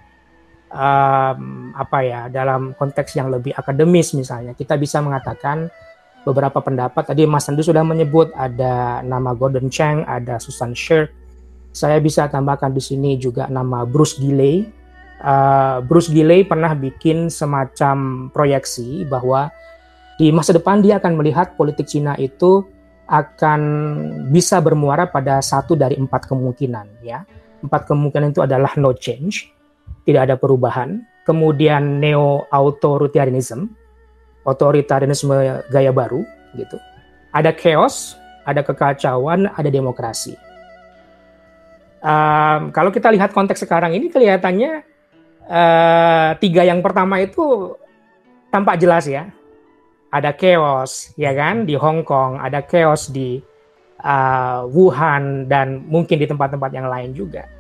um, 0.70 1.70
apa 1.74 1.98
ya, 2.02 2.20
dalam 2.30 2.74
konteks 2.74 3.18
yang 3.18 3.30
lebih 3.30 3.54
akademis 3.54 4.14
misalnya, 4.14 4.54
kita 4.54 4.78
bisa 4.78 5.02
mengatakan 5.02 5.70
beberapa 6.26 6.58
pendapat. 6.58 7.06
Tadi 7.06 7.22
Mas 7.22 7.46
Sandu 7.46 7.62
sudah 7.62 7.86
menyebut 7.86 8.34
ada 8.34 9.00
nama 9.06 9.30
Gordon 9.30 9.70
Chang, 9.70 10.02
ada 10.10 10.42
Susan 10.42 10.74
Shirk. 10.74 11.14
Saya 11.70 12.02
bisa 12.02 12.26
tambahkan 12.26 12.74
di 12.74 12.82
sini 12.82 13.14
juga 13.14 13.46
nama 13.46 13.86
Bruce 13.86 14.18
Gilley. 14.18 14.66
Uh, 15.22 15.78
Bruce 15.86 16.10
Gilley 16.10 16.42
pernah 16.42 16.74
bikin 16.74 17.30
semacam 17.30 18.28
proyeksi 18.34 19.06
bahwa 19.06 19.54
di 20.18 20.34
masa 20.34 20.50
depan 20.50 20.82
dia 20.82 20.98
akan 20.98 21.14
melihat 21.14 21.54
politik 21.54 21.86
Cina 21.86 22.18
itu 22.18 22.66
akan 23.06 23.60
bisa 24.34 24.58
bermuara 24.58 25.06
pada 25.06 25.38
satu 25.38 25.78
dari 25.78 25.94
empat 25.94 26.26
kemungkinan 26.26 27.06
ya. 27.06 27.22
Empat 27.62 27.86
kemungkinan 27.86 28.34
itu 28.34 28.42
adalah 28.42 28.74
no 28.76 28.92
change, 28.92 29.48
tidak 30.02 30.28
ada 30.28 30.34
perubahan, 30.36 31.04
kemudian 31.24 32.02
neo 32.02 32.44
authoritarianism, 32.50 33.70
otoritarianisme 34.46 35.66
gaya 35.66 35.90
baru 35.90 36.22
gitu. 36.54 36.78
Ada 37.34 37.50
chaos, 37.52 38.14
ada 38.46 38.62
kekacauan, 38.62 39.50
ada 39.50 39.68
demokrasi. 39.68 40.38
Um, 41.98 42.70
kalau 42.70 42.94
kita 42.94 43.10
lihat 43.10 43.34
konteks 43.34 43.66
sekarang 43.66 43.90
ini 43.98 44.06
kelihatannya 44.06 44.86
uh, 45.50 46.30
tiga 46.38 46.62
yang 46.62 46.78
pertama 46.78 47.18
itu 47.18 47.74
tampak 48.54 48.78
jelas 48.78 49.10
ya. 49.10 49.26
Ada 50.14 50.30
chaos 50.38 51.10
ya 51.18 51.34
kan 51.34 51.66
di 51.66 51.74
Hong 51.74 52.06
Kong, 52.06 52.38
ada 52.38 52.62
chaos 52.62 53.10
di 53.10 53.42
uh, 54.00 54.62
Wuhan 54.70 55.50
dan 55.50 55.82
mungkin 55.82 56.22
di 56.22 56.30
tempat-tempat 56.30 56.70
yang 56.70 56.86
lain 56.86 57.10
juga. 57.10 57.50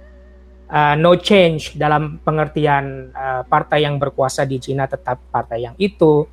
Uh, 0.66 0.98
no 0.98 1.14
change 1.14 1.78
dalam 1.78 2.18
pengertian 2.22 3.14
uh, 3.14 3.46
partai 3.46 3.86
yang 3.86 4.02
berkuasa 4.02 4.42
di 4.42 4.58
Cina 4.62 4.86
tetap 4.86 5.18
partai 5.30 5.66
yang 5.66 5.74
itu. 5.78 6.26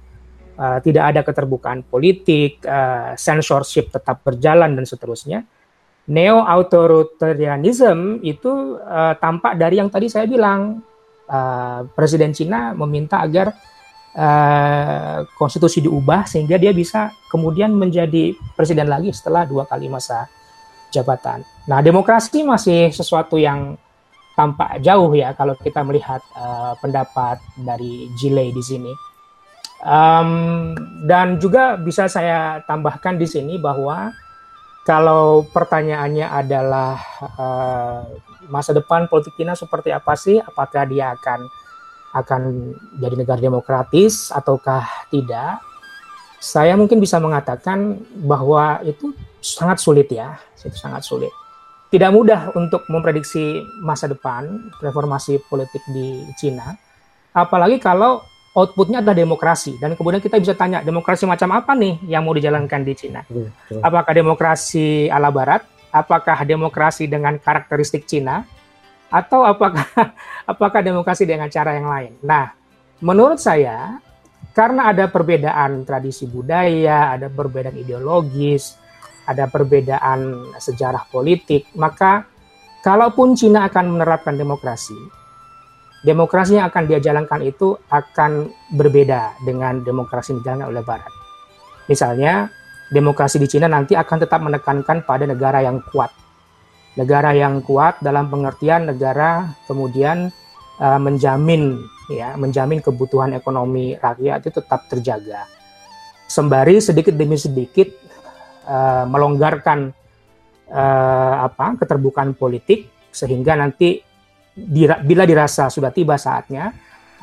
Uh, 0.54 0.78
tidak 0.86 1.04
ada 1.10 1.22
keterbukaan 1.26 1.82
politik, 1.82 2.62
uh, 2.70 3.18
censorship 3.18 3.90
tetap 3.90 4.22
berjalan 4.22 4.78
dan 4.78 4.86
seterusnya. 4.86 5.42
Neo 6.14 6.46
authoritarianism 6.46 8.22
itu 8.22 8.78
uh, 8.78 9.18
tampak 9.18 9.58
dari 9.58 9.82
yang 9.82 9.90
tadi 9.90 10.14
saya 10.14 10.30
bilang 10.30 10.86
uh, 11.26 11.90
Presiden 11.98 12.38
Cina 12.38 12.78
meminta 12.78 13.26
agar 13.26 13.50
uh, 14.14 15.26
konstitusi 15.40 15.82
diubah 15.82 16.30
sehingga 16.30 16.62
dia 16.62 16.70
bisa 16.70 17.10
kemudian 17.32 17.74
menjadi 17.74 18.38
presiden 18.54 18.92
lagi 18.92 19.10
setelah 19.10 19.50
dua 19.50 19.66
kali 19.66 19.90
masa 19.90 20.30
jabatan. 20.94 21.42
Nah, 21.66 21.82
demokrasi 21.82 22.46
masih 22.46 22.94
sesuatu 22.94 23.42
yang 23.42 23.74
tampak 24.38 24.82
jauh 24.82 25.14
ya 25.14 25.34
kalau 25.34 25.58
kita 25.58 25.82
melihat 25.82 26.22
uh, 26.38 26.78
pendapat 26.78 27.42
dari 27.58 28.10
Jile 28.18 28.54
di 28.54 28.64
sini. 28.66 29.13
Um, 29.84 30.72
dan 31.04 31.44
juga 31.44 31.76
bisa 31.76 32.08
saya 32.08 32.64
tambahkan 32.64 33.20
di 33.20 33.28
sini 33.28 33.60
bahwa 33.60 34.16
kalau 34.88 35.44
pertanyaannya 35.52 36.24
adalah 36.24 36.96
uh, 37.36 38.08
masa 38.48 38.72
depan 38.72 39.12
politik 39.12 39.36
Cina 39.36 39.60
seperti 39.60 39.92
apa 39.92 40.16
sih? 40.16 40.40
Apakah 40.40 40.88
dia 40.88 41.12
akan 41.12 41.40
akan 42.16 42.42
jadi 42.96 43.16
negara 43.20 43.40
demokratis 43.44 44.32
ataukah 44.32 44.88
tidak? 45.12 45.60
Saya 46.40 46.76
mungkin 46.80 47.00
bisa 47.00 47.20
mengatakan 47.20 48.00
bahwa 48.24 48.80
itu 48.88 49.16
sangat 49.40 49.80
sulit 49.84 50.12
ya, 50.12 50.36
itu 50.60 50.76
sangat 50.76 51.04
sulit. 51.04 51.32
Tidak 51.92 52.12
mudah 52.12 52.56
untuk 52.56 52.88
memprediksi 52.88 53.64
masa 53.84 54.08
depan 54.08 54.72
reformasi 54.80 55.40
politik 55.48 55.84
di 55.92 56.24
Cina, 56.40 56.76
apalagi 57.32 57.80
kalau 57.80 58.20
outputnya 58.54 59.02
adalah 59.02 59.18
demokrasi. 59.18 59.82
Dan 59.82 59.98
kemudian 59.98 60.22
kita 60.22 60.38
bisa 60.38 60.54
tanya 60.54 60.86
demokrasi 60.86 61.26
macam 61.26 61.50
apa 61.58 61.74
nih 61.74 62.00
yang 62.08 62.24
mau 62.24 62.34
dijalankan 62.38 62.82
di 62.86 62.94
Cina? 62.94 63.22
Apakah 63.82 64.14
demokrasi 64.14 65.10
ala 65.10 65.34
Barat? 65.34 65.66
Apakah 65.94 66.42
demokrasi 66.46 67.06
dengan 67.06 67.38
karakteristik 67.38 68.06
Cina? 68.06 68.46
Atau 69.14 69.46
apakah 69.46 69.86
apakah 70.52 70.82
demokrasi 70.82 71.26
dengan 71.26 71.50
cara 71.50 71.78
yang 71.78 71.90
lain? 71.90 72.14
Nah 72.26 72.54
menurut 73.04 73.38
saya 73.38 74.00
karena 74.54 74.94
ada 74.94 75.10
perbedaan 75.10 75.84
tradisi 75.84 76.30
budaya 76.30 77.18
ada 77.18 77.28
perbedaan 77.28 77.76
ideologis 77.76 78.80
ada 79.28 79.50
perbedaan 79.50 80.52
sejarah 80.56 81.10
politik 81.10 81.68
maka 81.76 82.24
kalaupun 82.86 83.34
Cina 83.36 83.68
akan 83.68 83.98
menerapkan 83.98 84.38
demokrasi 84.38 84.96
demokrasi 86.04 86.60
yang 86.60 86.68
akan 86.68 86.84
dia 86.86 87.00
jalankan 87.00 87.42
itu 87.42 87.80
akan 87.88 88.52
berbeda 88.76 89.40
dengan 89.48 89.80
demokrasi 89.82 90.36
yang 90.36 90.40
dijalankan 90.44 90.70
oleh 90.70 90.84
Barat. 90.84 91.12
Misalnya, 91.88 92.52
demokrasi 92.92 93.40
di 93.40 93.48
Cina 93.48 93.72
nanti 93.72 93.96
akan 93.96 94.18
tetap 94.20 94.44
menekankan 94.44 95.08
pada 95.08 95.24
negara 95.24 95.64
yang 95.64 95.80
kuat. 95.90 96.12
Negara 97.00 97.34
yang 97.34 97.64
kuat 97.66 97.98
dalam 98.06 98.30
pengertian 98.30 98.86
negara 98.86 99.50
kemudian 99.66 100.30
uh, 100.78 101.00
menjamin 101.02 101.82
ya, 102.12 102.38
menjamin 102.38 102.84
kebutuhan 102.84 103.34
ekonomi 103.34 103.98
rakyat 103.98 104.46
itu 104.46 104.62
tetap 104.62 104.86
terjaga. 104.92 105.50
Sembari 106.30 106.78
sedikit 106.84 107.18
demi 107.18 107.40
sedikit 107.40 107.90
uh, 108.70 109.10
melonggarkan 109.10 109.90
uh, 110.70 111.36
apa 111.50 111.82
keterbukaan 111.82 112.38
politik 112.38 112.94
sehingga 113.10 113.58
nanti 113.58 114.13
bila 115.02 115.26
dirasa 115.26 115.70
sudah 115.70 115.90
tiba 115.90 116.14
saatnya 116.18 116.74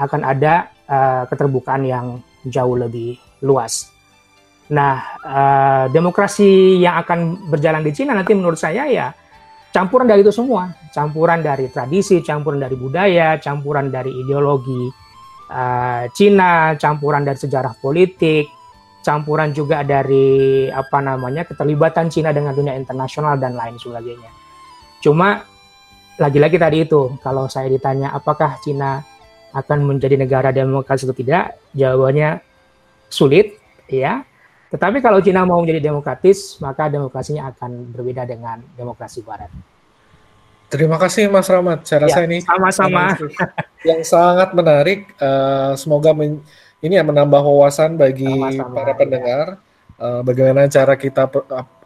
akan 0.00 0.20
ada 0.26 0.72
uh, 0.88 1.22
keterbukaan 1.30 1.82
yang 1.86 2.06
jauh 2.46 2.74
lebih 2.74 3.20
luas. 3.44 3.92
Nah, 4.70 5.18
uh, 5.22 5.84
demokrasi 5.90 6.78
yang 6.78 6.98
akan 7.02 7.50
berjalan 7.50 7.82
di 7.82 7.92
Cina 7.94 8.14
nanti 8.14 8.32
menurut 8.34 8.58
saya 8.58 8.86
ya 8.86 9.10
campuran 9.70 10.06
dari 10.06 10.22
itu 10.22 10.34
semua, 10.34 10.70
campuran 10.90 11.42
dari 11.42 11.70
tradisi, 11.70 12.22
campuran 12.22 12.58
dari 12.58 12.74
budaya, 12.78 13.38
campuran 13.38 13.90
dari 13.90 14.10
ideologi 14.14 14.90
uh, 15.50 16.06
Cina, 16.14 16.74
campuran 16.78 17.26
dari 17.26 17.38
sejarah 17.38 17.74
politik, 17.78 18.46
campuran 19.02 19.50
juga 19.50 19.82
dari 19.82 20.66
apa 20.70 20.98
namanya 21.02 21.46
keterlibatan 21.46 22.06
Cina 22.10 22.30
dengan 22.30 22.54
dunia 22.54 22.78
internasional 22.78 23.36
dan 23.38 23.58
lain 23.58 23.76
sebagainya. 23.78 24.30
Cuma 25.02 25.42
lagi-lagi 26.20 26.60
tadi 26.60 26.84
itu, 26.84 27.16
kalau 27.24 27.48
saya 27.48 27.72
ditanya 27.72 28.12
apakah 28.12 28.60
Cina 28.60 29.00
akan 29.56 29.78
menjadi 29.88 30.20
negara 30.20 30.52
demokratis 30.52 31.08
atau 31.08 31.16
tidak, 31.16 31.56
jawabannya 31.72 32.44
sulit, 33.08 33.56
ya. 33.88 34.22
Tetapi 34.70 35.02
kalau 35.02 35.18
Cina 35.18 35.42
mau 35.42 35.58
menjadi 35.58 35.90
demokratis, 35.90 36.60
maka 36.62 36.86
demokrasinya 36.86 37.50
akan 37.50 37.90
berbeda 37.90 38.22
dengan 38.28 38.62
demokrasi 38.78 39.24
Barat. 39.26 39.50
Terima 40.70 40.94
kasih 41.02 41.26
Mas 41.26 41.50
Rahmat. 41.50 41.82
Saya 41.82 42.06
rasa 42.06 42.22
ya, 42.22 42.26
ini 42.30 42.38
sama-sama 42.46 43.18
yang 43.82 44.06
sangat 44.14 44.54
menarik. 44.54 45.10
Uh, 45.18 45.74
semoga 45.74 46.14
men 46.14 46.38
ini 46.78 46.94
ya 46.94 47.02
menambah 47.02 47.42
wawasan 47.42 47.98
bagi 47.98 48.30
sama-sama, 48.30 48.70
para 48.78 48.92
pendengar. 48.94 49.46
Ya. 49.58 49.98
Uh, 49.98 50.22
bagaimana 50.22 50.70
cara 50.70 50.94
kita 50.94 51.26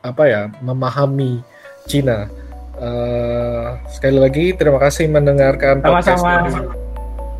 apa 0.04 0.22
ya 0.28 0.52
memahami 0.60 1.40
Cina. 1.88 2.28
Uh, 2.74 3.78
sekali 3.86 4.18
lagi 4.18 4.50
terima 4.58 4.82
kasih 4.82 5.06
mendengarkan 5.06 5.78
podcast 5.78 6.20
Sama-sama. 6.20 6.50
dari 6.50 6.84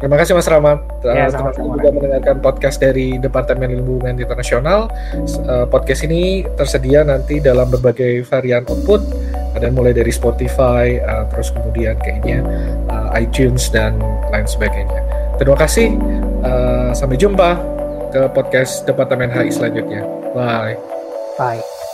Terima 0.05 0.20
kasih 0.20 0.37
Mas 0.37 0.44
Rahmat. 0.44 0.79
Ya, 1.01 1.33
teman-teman 1.33 1.81
juga 1.81 1.90
mendengarkan 1.97 2.37
podcast 2.44 2.77
dari 2.77 3.16
Departemen 3.16 3.73
Ilmu 3.73 4.05
Hubungan 4.05 4.20
Internasional. 4.20 4.92
Uh, 5.49 5.64
podcast 5.64 6.05
ini 6.05 6.44
tersedia 6.61 7.09
nanti 7.09 7.40
dalam 7.40 7.73
berbagai 7.73 8.20
varian 8.29 8.68
output. 8.68 9.01
Ada 9.57 9.73
mulai 9.73 9.97
dari 9.97 10.12
Spotify, 10.12 11.01
uh, 11.01 11.25
terus 11.33 11.55
kemudian 11.57 11.97
kayaknya 12.05 12.44
uh, 12.92 13.16
iTunes 13.16 13.73
dan 13.73 13.97
lain 14.29 14.44
sebagainya. 14.44 15.01
Terima 15.40 15.57
kasih. 15.57 15.97
Uh, 16.44 16.92
sampai 16.92 17.16
jumpa 17.16 17.57
ke 18.12 18.29
podcast 18.37 18.85
Departemen 18.85 19.33
HI 19.33 19.49
selanjutnya. 19.57 20.05
Bye. 20.37 20.77
Bye. 21.40 21.94